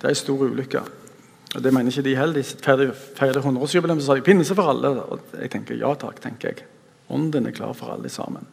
Det 0.00 0.04
er 0.04 0.08
en 0.08 0.14
stor 0.14 0.38
ulykke. 0.38 0.80
Og 1.54 1.62
Det 1.62 1.72
mener 1.72 1.90
ikke 1.90 2.02
de 2.02 2.16
heller. 2.16 2.42
De 2.42 2.92
feirer 3.16 3.40
100-årsjubileum, 3.40 4.00
så 4.00 4.06
sa 4.06 4.14
de 4.14 4.20
'pinse 4.20 4.54
for 4.54 4.62
alle'. 4.62 5.12
Og 5.12 5.20
jeg 5.40 5.50
tenker 5.50 5.74
ja 5.74 5.94
takk. 5.94 6.20
tenker 6.20 6.48
jeg. 6.48 6.64
Ånden 7.10 7.46
er 7.46 7.50
klar 7.50 7.72
for 7.72 7.92
alle 7.92 8.08
sammen. 8.08 8.46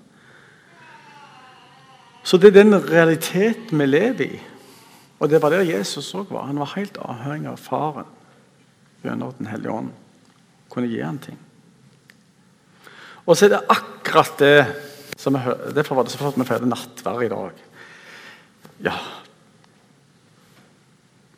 Så 2.23 2.37
det 2.37 2.47
er 2.47 2.63
den 2.63 2.73
realiteten 2.73 3.79
vi 3.79 3.85
lever 3.85 4.21
i. 4.21 4.39
Og 5.23 5.29
Det 5.29 5.39
var 5.39 5.53
det 5.53 5.69
Jesus 5.69 6.09
òg 6.19 6.33
var. 6.35 6.49
Han 6.49 6.59
var 6.59 6.73
helt 6.75 6.97
avhengig 6.99 7.47
av 7.47 7.61
Faren 7.63 8.09
gjennom 9.05 9.31
Den 9.37 9.47
hellige 9.47 9.71
ånd. 9.71 9.93
Kunne 10.69 10.89
gi 10.91 10.99
han 10.99 11.19
ting. 11.23 11.37
Og 13.23 13.37
så 13.37 13.45
er 13.45 13.53
det 13.53 13.61
akkurat 13.71 14.35
det 14.41 14.65
som 15.15 15.37
vi, 15.37 15.55
Derfor 15.71 15.95
var 15.95 16.03
det 16.03 16.11
så 16.11 16.19
flott 16.19 16.35
vi 16.35 16.47
feirer 16.49 16.67
nattverd 16.67 17.23
i 17.23 17.31
dag. 17.31 17.63
Ja 18.83 18.97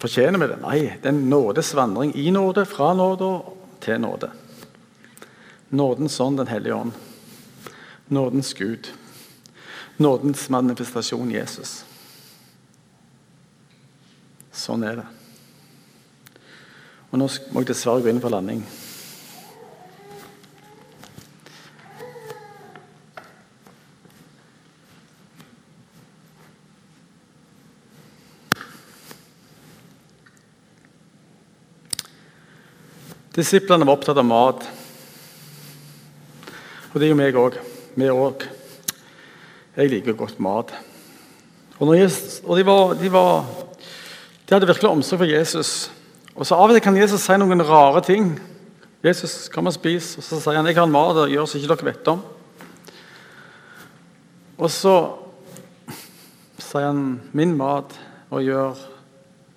Fortjener 0.02 0.42
vi 0.42 0.50
det? 0.50 0.62
Nei. 0.62 0.80
Det 1.02 1.06
er 1.06 1.14
en 1.14 1.30
nådesvandring 1.30 2.12
i 2.18 2.32
nåde, 2.34 2.66
fra 2.66 2.94
nåde 2.94 3.30
til 3.82 4.02
nåde. 4.02 4.32
Nådens 5.70 6.20
ånd, 6.20 6.38
Den 6.38 6.48
hellige 6.48 6.74
ånd. 6.74 6.92
Nådens 8.08 8.54
Gud. 8.54 8.92
Nådens 9.98 10.50
manifestasjon 10.50 11.32
Jesus. 11.32 11.86
Sånn 14.56 14.86
er 14.88 15.02
det. 15.02 15.06
Og 17.12 17.20
Nå 17.20 17.28
må 17.52 17.62
jeg 17.62 17.74
dessverre 17.74 18.04
gå 18.04 18.12
inn 18.12 18.22
for 18.24 18.32
landing. 18.32 18.64
Disiplene 33.36 33.84
var 33.84 33.98
opptatt 33.98 34.16
av 34.16 34.24
mat. 34.24 34.64
Og 36.94 37.02
det 37.02 37.10
er 37.10 37.12
jo 37.12 37.20
meg 37.20 37.36
òg. 37.36 37.58
Vi 38.00 38.08
òg. 38.08 38.48
Jeg 39.76 39.92
liker 39.92 40.16
godt 40.16 40.40
mat. 40.40 40.72
Og, 41.84 41.92
jeg, 42.00 42.08
og 42.48 42.56
de, 42.56 42.64
var, 42.64 42.94
de 42.96 43.12
var 43.12 43.65
de 44.46 44.54
hadde 44.54 44.68
virkelig 44.70 44.90
omsorg 44.90 45.24
for 45.24 45.30
Jesus. 45.30 45.92
Og 46.36 46.46
så 46.46 46.56
Av 46.56 46.70
og 46.70 46.76
til 46.76 46.84
kan 46.84 46.98
Jesus 46.98 47.24
si 47.26 47.38
noen 47.40 47.64
rare 47.66 48.02
ting. 48.06 48.36
Jesus, 49.06 49.50
kom 49.50 49.70
og 49.70 49.74
spis. 49.74 50.16
Og 50.20 50.26
så 50.26 50.40
sier 50.42 50.60
han 50.60 50.68
jeg 50.70 50.78
har 50.78 50.86
en 50.86 50.94
mat 50.94 51.18
og 51.24 51.32
gjør 51.32 51.48
som 51.50 51.62
ikke 51.62 51.72
dere 51.74 51.90
vet 51.90 52.12
om. 52.14 52.22
Og 54.56 54.70
så 54.72 54.96
sier 56.62 56.92
han 56.92 57.22
min 57.34 57.56
mat 57.58 57.96
og 58.30 58.44
gjør 58.46 58.84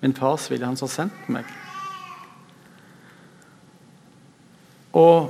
min 0.01 0.15
fars 0.15 0.47
vilje, 0.49 0.65
han 0.65 0.79
som 0.79 0.87
har 0.87 0.95
sendt 0.95 1.29
meg. 1.29 1.45
Og 4.97 5.29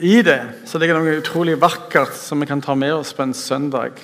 I 0.00 0.22
det 0.24 0.40
så 0.70 0.80
ligger 0.80 0.96
det 0.96 1.04
noe 1.04 1.20
utrolig 1.20 1.58
vakkert 1.60 2.14
som 2.16 2.40
vi 2.40 2.48
kan 2.48 2.62
ta 2.64 2.72
med 2.78 2.94
oss 3.02 3.12
på 3.12 3.26
en 3.26 3.36
søndag. 3.36 4.00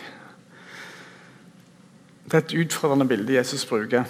Det 2.27 2.35
er 2.35 2.43
et 2.43 2.57
utfordrende 2.65 3.07
bilde 3.07 3.37
Jesus 3.37 3.63
bruker. 3.69 4.07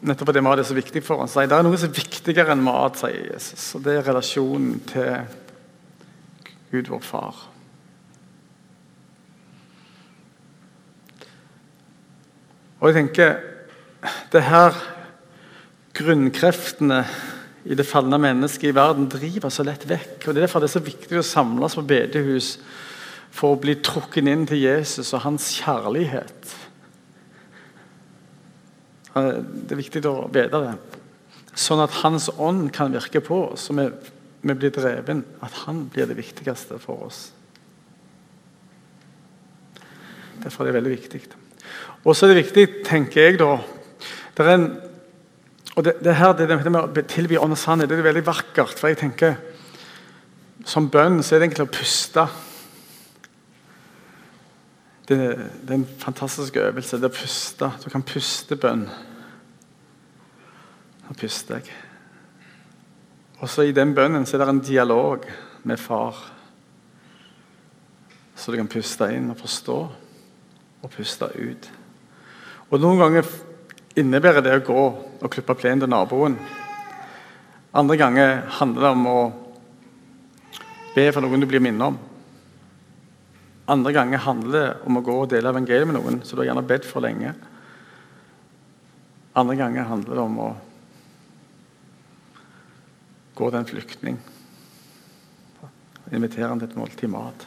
Nettopp 0.00 0.30
fordi 0.30 0.42
mat 0.46 0.62
er 0.62 0.68
så 0.68 0.76
viktig 0.78 1.02
for 1.04 1.24
oss. 1.24 1.34
Det 1.34 1.52
er 1.52 1.64
noe 1.66 1.76
som 1.76 1.90
er 1.90 1.98
viktigere 1.98 2.54
enn 2.54 2.62
mat, 2.64 2.96
sier 2.96 3.32
Jesus. 3.34 3.64
Og 3.76 3.82
det 3.84 3.98
er 3.98 4.06
relasjonen 4.06 4.78
til 4.88 5.10
Gud, 6.70 6.86
vår 6.86 7.02
far. 7.04 7.40
Og 12.80 12.88
jeg 12.88 12.96
tenker 12.96 13.34
det 14.32 14.46
her 14.46 14.78
grunnkreftene 15.98 17.02
i 17.68 17.76
det 17.76 17.84
falne 17.84 18.16
mennesket 18.22 18.70
i 18.70 18.76
verden 18.76 19.10
driver 19.12 19.52
så 19.52 19.66
lett 19.66 19.84
vekk. 19.84 20.22
og 20.22 20.30
Det 20.30 20.38
er 20.38 20.46
derfor 20.46 20.62
det 20.62 20.70
er 20.70 20.78
så 20.78 20.86
viktig 20.86 21.18
å 21.20 21.26
samles 21.26 21.76
på 21.76 21.84
bedehus 21.90 22.54
for 23.34 23.54
å 23.54 23.60
bli 23.60 23.76
trukket 23.84 24.26
inn 24.28 24.46
til 24.48 24.62
Jesus 24.64 25.12
og 25.14 25.24
hans 25.24 25.50
kjærlighet. 25.60 26.54
Det 29.14 29.74
er 29.74 29.80
viktig 29.80 30.02
å 30.06 30.28
vite 30.30 30.62
det. 30.62 30.74
Sånn 31.58 31.82
at 31.82 31.96
Hans 32.04 32.28
ånd 32.38 32.68
kan 32.72 32.92
virke 32.94 33.20
på 33.24 33.40
oss, 33.50 33.66
så 33.68 33.74
vi, 33.74 33.88
blir 34.54 34.72
dreven. 34.72 35.24
At 35.42 35.64
Han 35.66 35.88
blir 35.92 36.06
det 36.06 36.16
viktigste 36.18 36.78
for 36.80 37.08
oss. 37.08 37.32
Derfor 40.40 40.64
er 40.64 40.70
det 40.70 40.78
veldig 40.78 40.94
viktig. 40.94 41.20
Og 42.06 42.14
så 42.16 42.26
er 42.26 42.32
det 42.32 42.44
viktig, 42.44 42.66
tenker 42.86 43.26
jeg, 43.26 43.40
da 43.42 43.58
det 44.36 44.46
er 44.46 44.54
en, 44.54 44.70
og 45.76 45.84
det, 45.84 45.92
det 46.00 46.14
her, 46.16 46.30
det, 46.32 46.46
det 46.48 46.70
med 46.72 46.80
å 46.80 47.02
tilby 47.10 47.36
ånd 47.36 47.52
og 47.52 47.58
sannhet 47.60 47.90
det 47.90 47.98
er 47.98 48.06
veldig 48.06 48.22
vakkert. 48.24 48.78
For 48.78 48.88
jeg 48.88 49.02
tenker 49.02 49.34
Som 50.64 50.88
bønn 50.92 51.18
så 51.24 51.34
er 51.34 51.40
det 51.40 51.50
egentlig 51.50 51.66
å 51.66 51.72
puste. 51.72 52.24
Det, 55.10 55.16
det 55.66 55.70
er 55.70 55.74
en 55.74 55.88
fantastisk 55.98 56.56
øvelse. 56.62 56.98
Det 57.02 57.08
å 57.10 57.14
puste. 57.14 57.66
Du 57.82 57.88
kan 57.90 58.04
puste 58.06 58.54
bønn. 58.54 58.84
Nå 61.08 61.16
puster 61.18 61.58
jeg. 61.58 61.72
Også 63.42 63.64
i 63.66 63.74
den 63.74 63.90
bønnen 63.96 64.22
så 64.28 64.36
er 64.36 64.44
det 64.44 64.52
en 64.52 64.62
dialog 64.62 65.24
med 65.66 65.82
far. 65.82 66.14
Så 68.38 68.52
du 68.52 68.60
kan 68.60 68.70
puste 68.70 69.08
inn 69.10 69.32
og 69.32 69.40
forstå, 69.40 69.78
og 70.80 70.92
puste 70.94 71.26
ut. 71.34 71.66
Og 72.70 72.78
Noen 72.78 73.02
ganger 73.02 73.32
innebærer 73.98 74.46
det 74.46 74.54
å 74.60 74.66
gå 74.70 74.84
og 75.18 75.32
klippe 75.32 75.58
plenen 75.58 75.82
til 75.82 75.90
naboen. 75.90 76.38
Andre 77.74 77.98
ganger 77.98 78.44
handler 78.60 78.86
det 78.86 78.94
om 78.94 79.10
å 79.10 79.18
be 80.94 81.10
for 81.10 81.26
noen 81.26 81.42
du 81.42 81.50
blir 81.50 81.66
minnet 81.66 81.90
om. 81.90 81.98
Andre 83.70 83.92
ganger 83.94 84.24
handler 84.24 84.56
det 84.56 84.70
om 84.88 84.98
å 84.98 85.04
gå 85.06 85.14
og 85.22 85.30
dele 85.30 85.52
evangeliet 85.52 85.86
med 85.86 85.98
noen 86.00 86.20
så 86.26 86.34
du 86.34 86.42
har 86.42 86.50
gjerne 86.50 86.66
bedt 86.66 86.88
for 86.88 87.04
lenge. 87.04 87.36
Andre 89.38 89.54
ganger 89.60 89.86
handler 89.86 90.18
det 90.18 90.24
om 90.24 90.40
å 90.42 90.50
gå 93.38 93.48
til 93.48 93.60
en 93.60 93.70
flyktning. 93.70 94.18
Invitere 96.10 96.50
han 96.50 96.58
til 96.58 96.66
et 96.72 96.78
måltid 96.80 97.12
mat. 97.12 97.46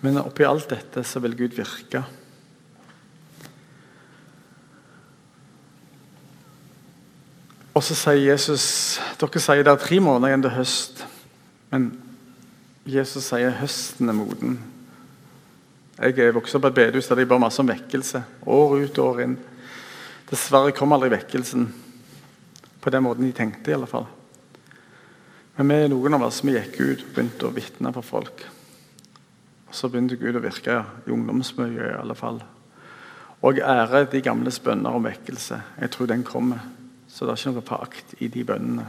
Men 0.00 0.22
oppi 0.22 0.46
alt 0.48 0.70
dette 0.72 1.04
så 1.04 1.20
vil 1.24 1.36
Gud 1.36 1.56
virke. 1.56 2.02
Og 7.76 7.84
så 7.84 7.92
sier 7.92 8.22
Jesus 8.30 8.66
Dere 9.20 9.40
sier 9.40 9.64
det 9.64 9.72
er 9.72 9.80
tre 9.80 10.00
måneder 10.00 10.32
igjen 10.32 10.44
til 10.46 10.56
høst. 10.56 11.04
Men 11.72 11.90
Jesus 12.86 13.32
sier 13.32 13.50
høsten 13.58 14.06
er 14.06 14.14
moden. 14.14 14.60
Jeg 15.96 16.20
er 16.22 16.34
vokst 16.36 16.54
opp 16.54 16.62
på 16.66 16.70
et 16.70 16.76
bedehus 16.76 17.08
der 17.10 17.18
de 17.18 17.24
ba 17.26 17.38
masse 17.42 17.58
om 17.58 17.66
vekkelse. 17.66 18.20
År 18.46 18.74
ut 18.78 18.98
og 19.00 19.08
år 19.08 19.22
inn. 19.24 19.34
Dessverre 20.30 20.74
kom 20.76 20.94
aldri 20.94 21.10
vekkelsen 21.16 21.66
på 22.84 22.92
den 22.94 23.02
måten 23.02 23.26
de 23.26 23.32
tenkte. 23.34 23.72
i 23.72 23.74
alle 23.74 23.88
fall. 23.90 24.06
Men 25.56 25.72
vi, 25.72 25.88
noen 25.88 26.14
av 26.14 26.26
oss 26.28 26.44
vi 26.44 26.54
gikk 26.54 26.78
ut 26.78 27.02
og 27.02 27.14
begynte 27.16 27.48
å 27.48 27.54
vitne 27.56 27.92
for 27.96 28.06
folk. 28.06 28.44
Og 29.66 29.74
Så 29.74 29.88
begynte 29.90 30.20
Gud 30.20 30.36
å 30.38 30.44
virke 30.44 30.84
i 31.06 31.10
ungdomsmiljøet 31.10 31.96
i 31.96 31.98
alle 31.98 32.14
fall. 32.14 32.38
Og 33.42 33.58
ære 33.58 34.04
de 34.12 34.20
gamles 34.22 34.60
bønner 34.62 34.94
om 34.94 35.08
vekkelse. 35.08 35.58
Jeg 35.80 35.90
tror 35.90 36.06
den 36.06 36.22
kommer. 36.22 36.62
Så 37.08 37.26
det 37.26 37.34
er 37.34 37.42
ikke 37.42 37.56
noe 37.56 37.66
pakt 37.66 38.14
i 38.20 38.28
de 38.28 38.44
bønnene. 38.46 38.86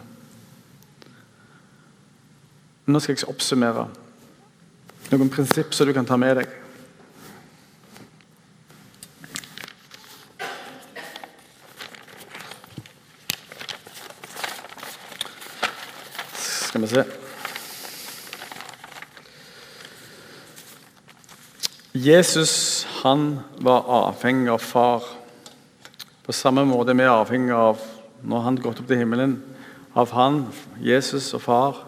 Nå 2.87 3.01
skal 3.03 3.17
jeg 3.17 3.27
oppsummere 3.27 3.89
noen 5.11 5.31
prinsipp 5.31 5.73
som 5.75 5.87
du 5.87 5.91
kan 5.95 6.07
ta 6.07 6.15
med 6.15 6.37
deg. 6.39 6.47
Skal 16.37 16.85
vi 16.85 16.91
se 16.93 17.03
Jesus 21.97 22.85
han 23.01 23.41
var 23.63 23.83
avhengig 23.99 24.51
av 24.53 24.63
far. 24.63 25.03
På 26.23 26.31
samme 26.35 26.63
måte 26.67 26.95
vi 26.95 27.03
er 27.03 27.11
avhengig 27.11 27.51
av 27.55 27.83
når 28.23 28.47
han 28.47 28.63
gått 28.63 28.79
opp 28.79 28.87
til 28.87 29.03
himmelen, 29.03 29.37
av 29.91 30.15
han, 30.15 30.45
Jesus 30.79 31.33
og 31.35 31.43
far, 31.43 31.86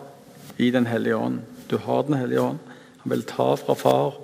i 0.59 0.71
Den 0.71 0.85
hellige 0.85 1.15
ånd. 1.15 1.39
Du 1.69 1.77
har 1.77 2.03
Den 2.03 2.19
hellige 2.19 2.41
ånd. 2.41 2.59
Han 3.03 3.13
vil 3.13 3.23
ta 3.23 3.55
fra 3.55 3.75
far 3.79 4.17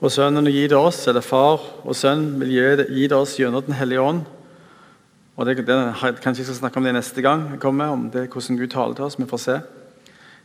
og 0.00 0.08
Sønnen 0.08 0.48
og 0.48 0.54
gi 0.54 0.62
det 0.70 0.76
oss, 0.78 1.02
eller 1.10 1.20
far 1.20 1.60
og 1.84 1.96
sønn 1.96 2.38
vil 2.40 2.54
gi 2.54 3.08
det, 3.08 3.16
oss 3.16 3.34
gjennom 3.36 3.66
Den 3.66 3.76
hellige 3.76 4.00
ånd. 4.00 4.22
Og 5.36 5.46
det, 5.46 5.58
det, 5.68 5.76
Kanskje 6.22 6.40
jeg 6.40 6.48
skal 6.48 6.60
snakke 6.62 6.80
om 6.80 6.88
det 6.88 6.94
neste 6.96 7.20
gang 7.24 7.50
jeg 7.52 7.60
kommer, 7.60 7.92
om 7.92 8.06
det, 8.12 8.30
hvordan 8.32 8.56
Gud 8.56 8.72
taler 8.72 8.96
til 8.96 9.04
oss. 9.04 9.18
Vi 9.20 9.28
får 9.28 9.42
se. 9.44 9.58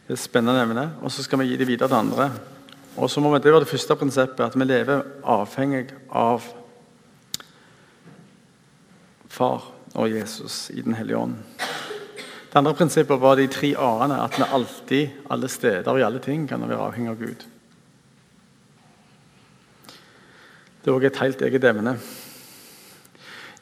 Det 0.05 0.11
er 0.11 0.17
et 0.17 0.21
spennende 0.21 0.61
emne. 0.61 0.89
Og 1.01 1.11
så 1.11 1.23
skal 1.23 1.39
vi 1.39 1.47
gi 1.49 1.59
det 1.61 1.67
videre 1.67 1.87
til 1.87 2.01
andre. 2.01 2.29
Og 2.97 3.09
så 3.09 3.23
må 3.23 3.31
vi, 3.31 3.39
Det 3.43 3.53
var 3.53 3.63
det 3.63 3.71
første 3.71 3.95
prinsippet, 3.95 4.43
at 4.43 4.59
vi 4.59 4.67
lever 4.67 5.07
avhengig 5.23 5.87
av 6.11 6.43
far 9.29 9.71
og 9.95 10.11
Jesus 10.11 10.69
i 10.69 10.81
Den 10.81 10.95
hellige 10.95 11.17
ånd. 11.17 11.35
Det 12.55 12.61
andre 12.61 12.71
prinsippet 12.73 13.19
var 13.19 13.35
de 13.35 13.49
tre 13.51 13.73
a-ene. 13.75 14.15
At 14.23 14.37
vi 14.39 14.45
alltid, 14.47 15.15
alle 15.27 15.49
steder 15.51 15.89
og 15.91 15.97
i 15.99 16.05
alle 16.07 16.21
ting 16.23 16.45
kan 16.47 16.63
være 16.63 16.85
avhengig 16.85 17.11
av 17.11 17.17
Gud. 17.19 17.43
Det 20.79 20.87
er 20.87 20.95
òg 20.95 21.07
et 21.09 21.19
helt 21.19 21.43
eget 21.43 21.67
emne. 21.67 21.97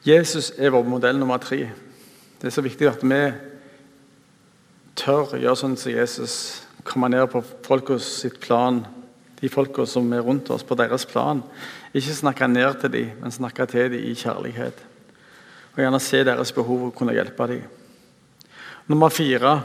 Jesus 0.06 0.52
er 0.54 0.70
vår 0.70 0.86
modell 0.86 1.18
nummer 1.18 1.42
tre. 1.42 1.72
Det 2.38 2.46
er 2.46 2.54
så 2.54 2.62
viktig 2.62 2.86
at 2.86 3.02
vi 3.02 3.20
tør 5.02 5.34
å 5.34 5.42
gjøre 5.42 5.58
sånn 5.58 5.74
som 5.74 5.90
Jesus. 5.90 6.38
Komme 6.86 7.10
ned 7.10 7.26
på 7.34 7.42
folkas 7.66 8.06
sitt 8.22 8.38
plan, 8.46 8.84
de 9.42 9.50
folka 9.50 9.90
som 9.90 10.06
er 10.14 10.22
rundt 10.22 10.54
oss, 10.54 10.62
på 10.62 10.78
deres 10.78 11.02
plan. 11.02 11.42
Ikke 11.90 12.14
snakke 12.14 12.46
ned 12.46 12.78
til 12.78 12.94
dem, 12.94 13.14
men 13.18 13.34
snakke 13.42 13.66
til 13.66 13.90
dem 13.90 14.06
i 14.06 14.14
kjærlighet 14.14 14.90
og 15.74 15.80
gjerne 15.82 15.98
se 15.98 16.20
deres 16.22 16.54
behov 16.54 16.92
og 16.92 16.94
kunne 16.94 17.16
hjelpe 17.16 17.50
dem. 17.50 17.64
Nummer 18.86 19.08
fire 19.08 19.62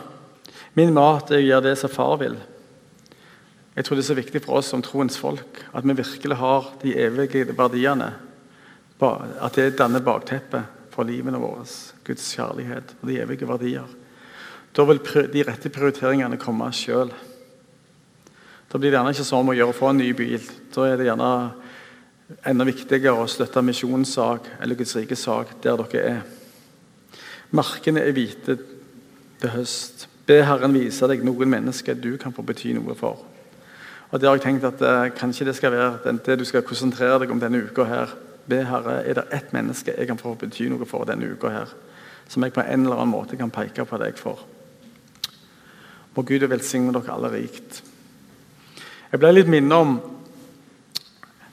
min 0.78 0.94
mat 0.96 1.32
er 1.34 1.42
å 1.42 1.44
gjøre 1.44 1.66
det 1.66 1.76
som 1.82 1.92
far 1.92 2.16
vil. 2.22 2.38
Jeg 3.76 3.86
tror 3.86 3.98
det 3.98 4.04
er 4.04 4.10
så 4.10 4.16
viktig 4.18 4.42
for 4.46 4.60
oss 4.60 4.70
som 4.72 4.84
troens 4.86 5.18
folk 5.20 5.64
at 5.76 5.88
vi 5.88 5.96
virkelig 5.98 6.38
har 6.40 6.70
de 6.84 6.94
evige 7.00 7.46
verdiene. 7.58 8.14
At 9.00 9.58
det 9.58 9.74
danner 9.80 10.04
bakteppet 10.04 10.92
for 10.94 11.08
livene 11.08 11.40
våre. 11.42 11.66
Guds 12.08 12.30
kjærlighet 12.36 12.96
og 13.00 13.12
de 13.12 13.20
evige 13.24 13.50
verdier. 13.50 13.88
Da 14.76 14.86
vil 14.88 15.02
de 15.34 15.44
rette 15.48 15.72
prioriteringene 15.74 16.40
komme 16.40 16.70
sjøl. 16.76 17.12
Da 18.70 18.78
blir 18.78 18.92
det 18.92 19.00
gjerne 19.00 19.16
ikke 19.16 19.28
sånn 19.28 19.52
å 19.52 19.58
gjøre 19.58 19.76
få 19.76 19.92
en 19.92 20.04
ny 20.04 20.10
bil. 20.16 20.44
Da 20.76 20.86
er 20.86 21.00
det 21.00 21.10
gjerne 21.10 21.32
enda 22.48 22.68
viktigere 22.68 23.24
å 23.24 23.30
støtte 23.30 23.64
misjonssak 23.66 24.52
eller 24.62 24.78
Guds 24.78 24.96
rike 25.00 25.18
sak 25.18 25.56
der 25.64 25.80
dere 25.82 26.04
er. 26.14 26.28
Markene 27.58 28.04
er 28.06 28.14
hvite 28.14 28.60
til 29.40 29.54
høst. 29.54 30.08
Be 30.28 30.44
Herren 30.46 30.76
vise 30.76 31.08
deg 31.10 31.24
noen 31.26 31.50
mennesker 31.50 31.98
du 31.98 32.14
kan 32.22 32.34
få 32.36 32.44
bety 32.46 32.74
noe 32.78 32.96
for. 32.98 33.24
Og 34.10 34.20
det 34.20 34.28
har 34.28 34.38
jeg 34.38 34.46
tenkt 34.46 34.66
at 34.66 34.82
eh, 34.82 35.12
Kanskje 35.18 35.48
det 35.48 35.56
skal 35.58 35.74
være 35.74 36.18
det 36.26 36.40
du 36.40 36.46
skal 36.46 36.66
konsentrere 36.66 37.20
deg 37.22 37.32
om 37.32 37.42
denne 37.42 37.62
uka. 37.64 37.84
her. 37.84 38.16
Be 38.50 38.64
Herre, 38.66 39.04
er 39.06 39.14
det 39.14 39.28
ett 39.32 39.54
menneske 39.54 39.94
jeg 39.98 40.08
kan 40.08 40.18
få 40.18 40.34
bety 40.34 40.70
noe 40.70 40.86
for 40.86 41.06
denne 41.06 41.28
uka 41.30 41.50
her, 41.54 41.74
som 42.28 42.44
jeg 42.44 42.54
på 42.54 42.62
en 42.62 42.86
eller 42.86 42.96
annen 42.98 43.14
måte 43.14 43.38
kan 43.38 43.52
peke 43.54 43.86
på 43.86 43.98
deg 44.02 44.18
for? 44.18 44.42
Må 46.16 46.24
Gud 46.26 46.48
velsigne 46.50 46.94
dere 46.94 47.14
alle 47.14 47.30
rikt. 47.30 47.84
Jeg 49.12 49.20
ble 49.22 49.32
litt 49.34 49.50
minnet 49.50 49.78
om 49.78 50.00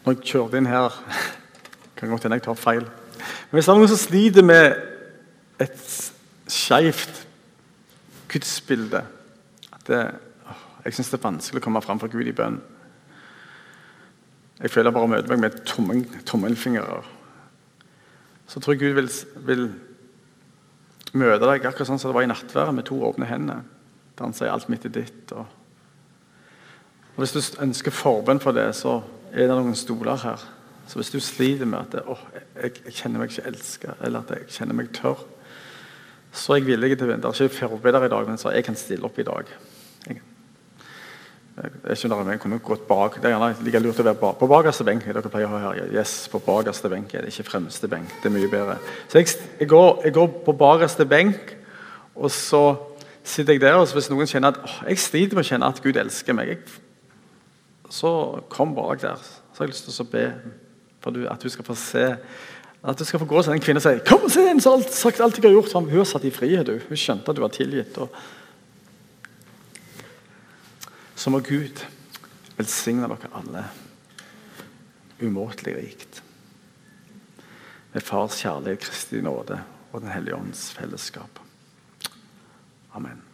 når 0.05 0.15
jeg 0.15 0.25
kjørte 0.31 0.57
inn 0.57 0.71
her 0.71 0.97
kan 1.97 2.09
godt 2.09 2.25
hende 2.25 2.41
jeg 2.41 2.47
tar 2.49 2.57
feil. 2.61 2.85
Men 2.87 3.59
hvis 3.59 3.69
det 3.69 3.73
er 3.75 3.79
noen 3.79 3.93
som 3.93 4.01
sliter 4.01 4.45
med 4.45 4.75
et 5.61 5.87
skeivt 6.49 7.26
gudsbilde 8.31 9.03
at 9.73 9.85
det, 9.89 10.01
jeg 10.85 10.95
syns 10.97 11.11
det 11.13 11.19
er 11.19 11.27
vanskelig 11.27 11.63
å 11.63 11.67
komme 11.67 11.83
fram 11.85 12.01
for 12.03 12.13
Gud 12.13 12.29
i 12.29 12.35
bønn. 12.37 12.61
Jeg 14.63 14.73
føler 14.73 14.95
bare 14.95 15.09
å 15.09 15.11
møte 15.11 15.29
meg 15.33 15.43
med 15.43 15.59
tommel, 15.69 16.05
tommelfingre. 16.29 17.03
Så 18.47 18.63
tror 18.63 18.77
jeg 18.77 18.85
Gud 18.85 18.97
vil, 18.97 19.11
vil 19.49 19.67
møte 21.17 21.45
deg 21.45 21.67
akkurat 21.67 21.91
sånn 21.91 22.01
som 22.01 22.13
det 22.13 22.17
var 22.17 22.27
i 22.27 22.31
nattværet, 22.31 22.77
med 22.77 22.87
to 22.89 23.01
åpne 23.05 23.29
hender. 23.29 23.65
Der 24.17 24.25
han 24.25 24.35
sier 24.35 24.53
'alt 24.53 24.69
mitt 24.73 24.85
er 24.87 24.95
ditt'. 24.95 25.33
Og, 25.33 25.47
og 27.17 27.19
Hvis 27.21 27.33
du 27.33 27.63
ønsker 27.63 27.91
forbønn 27.91 28.41
for 28.41 28.53
det, 28.53 28.75
så 28.75 29.03
er 29.33 29.49
det 29.49 29.57
noen 29.57 29.75
stoler 29.77 30.17
her. 30.17 30.41
Så 30.87 31.01
hvis 31.01 31.11
du 31.11 31.21
sliter 31.21 31.67
med 31.67 31.79
at 31.79 31.93
det, 31.93 32.03
oh, 32.07 32.21
jeg, 32.63 32.73
jeg, 32.85 32.95
kjenner 32.95 33.19
meg 33.19 33.31
ikke 33.31 33.49
elska, 33.51 33.97
eller 34.01 34.23
at 34.23 34.31
jeg 34.31 34.47
kjenner 34.49 34.75
meg 34.79 34.93
tørr, 34.95 35.27
så 36.37 36.55
er 36.55 36.61
jeg 36.61 36.69
villig 36.69 36.99
til 36.99 37.09
å 37.09 37.17
Det 37.17 37.31
er 37.31 37.49
ikke 37.49 37.69
forbereder 37.71 38.07
i 38.07 38.13
dag, 38.13 38.29
men 38.29 38.39
så 38.41 38.53
jeg 38.53 38.65
kan 38.67 38.77
stille 38.77 39.09
opp 39.09 39.19
i 39.19 39.27
dag. 39.27 39.51
Jeg, 41.57 41.97
skjønner 41.97 42.35
jeg 42.35 42.41
kommer 42.43 42.59
godt 42.61 42.83
bak. 42.85 43.15
Det 43.17 43.31
er 43.31 43.33
gjerne 43.33 43.65
like 43.65 43.81
lurt 43.81 44.01
å 44.03 44.05
være 44.05 44.33
på 44.37 44.49
bakerste 44.51 44.85
benk. 44.85 45.07
dere 45.09 45.31
pleier 45.33 45.49
å 45.49 45.55
ha 45.55 45.71
her. 45.73 45.87
Yes, 45.95 46.27
på 46.29 46.41
bakerste 46.45 46.91
benk 46.93 47.15
er 47.15 47.25
det 47.25 47.33
ikke 47.33 47.49
fremste 47.49 47.89
benk. 47.89 48.11
Det 48.21 48.29
er 48.29 48.35
mye 48.35 48.51
bedre. 48.53 48.77
Så 49.09 49.23
jeg, 49.23 49.31
jeg, 49.63 49.69
går, 49.71 50.03
jeg 50.05 50.13
går, 50.19 50.29
på 50.45 50.53
bakerste 50.53 51.07
benk, 51.09 51.55
og 52.13 52.29
så 52.31 52.61
sitter 53.25 53.57
jeg 53.57 53.65
der. 53.65 53.79
og 53.81 53.89
Hvis 53.89 54.11
noen 54.13 54.29
kjenner 54.29 54.53
at 54.53 54.61
oh, 54.61 54.77
jeg 54.91 55.01
sliter 55.01 55.39
med 55.39 55.47
å 55.47 55.49
kjenne 55.49 55.73
at 55.73 55.81
Gud 55.81 55.97
elsker 55.97 56.37
meg, 56.37 56.69
så 57.89 58.13
kom 58.53 58.77
bak 58.77 59.01
der. 59.07 59.25
Så 59.25 59.63
har 59.63 59.71
jeg 59.71 59.73
lyst 59.79 59.89
til 59.89 60.05
å 60.05 60.11
be 60.13 60.29
for 61.01 61.25
at 61.33 61.41
du 61.41 61.49
skal 61.49 61.65
få 61.65 61.79
se 61.79 62.05
at 62.87 62.99
du 62.99 63.05
skal 63.05 63.19
få 63.19 63.27
gå 63.27 63.43
til 63.43 63.53
den 63.53 63.61
kvinnen 63.61 63.81
og 63.81 63.83
si 63.83 63.99
'Kom 64.07 64.25
og 64.25 64.31
se 64.31 64.61
som 64.61 64.73
alt, 64.73 64.95
sagt 64.95 65.21
alt 65.21 65.37
jeg 65.37 65.51
har 65.51 65.61
gjort.' 65.61 65.73
Hun 65.73 65.91
har 65.91 66.05
satt 66.05 66.25
i 66.25 66.31
frihet. 66.31 66.67
du. 66.67 66.81
Hun 66.89 66.97
skjønte 66.97 67.31
at 67.31 67.37
du 67.37 67.41
var 67.41 67.49
tilgitt. 67.49 67.99
Og... 67.99 68.09
Så 71.17 71.31
må 71.31 71.41
Gud 71.41 71.83
velsigne 72.57 73.09
dere 73.09 73.33
alle 73.35 73.65
umåtelig 75.21 75.77
rikt. 75.77 76.23
Med 77.93 78.03
Fars 78.03 78.41
kjærlighet, 78.41 78.81
Kristi 78.81 79.21
nåde 79.21 79.61
og 79.93 80.01
Den 80.01 80.11
hellige 80.11 80.37
ånds 80.37 80.73
fellesskap. 80.73 81.41
Amen. 82.95 83.26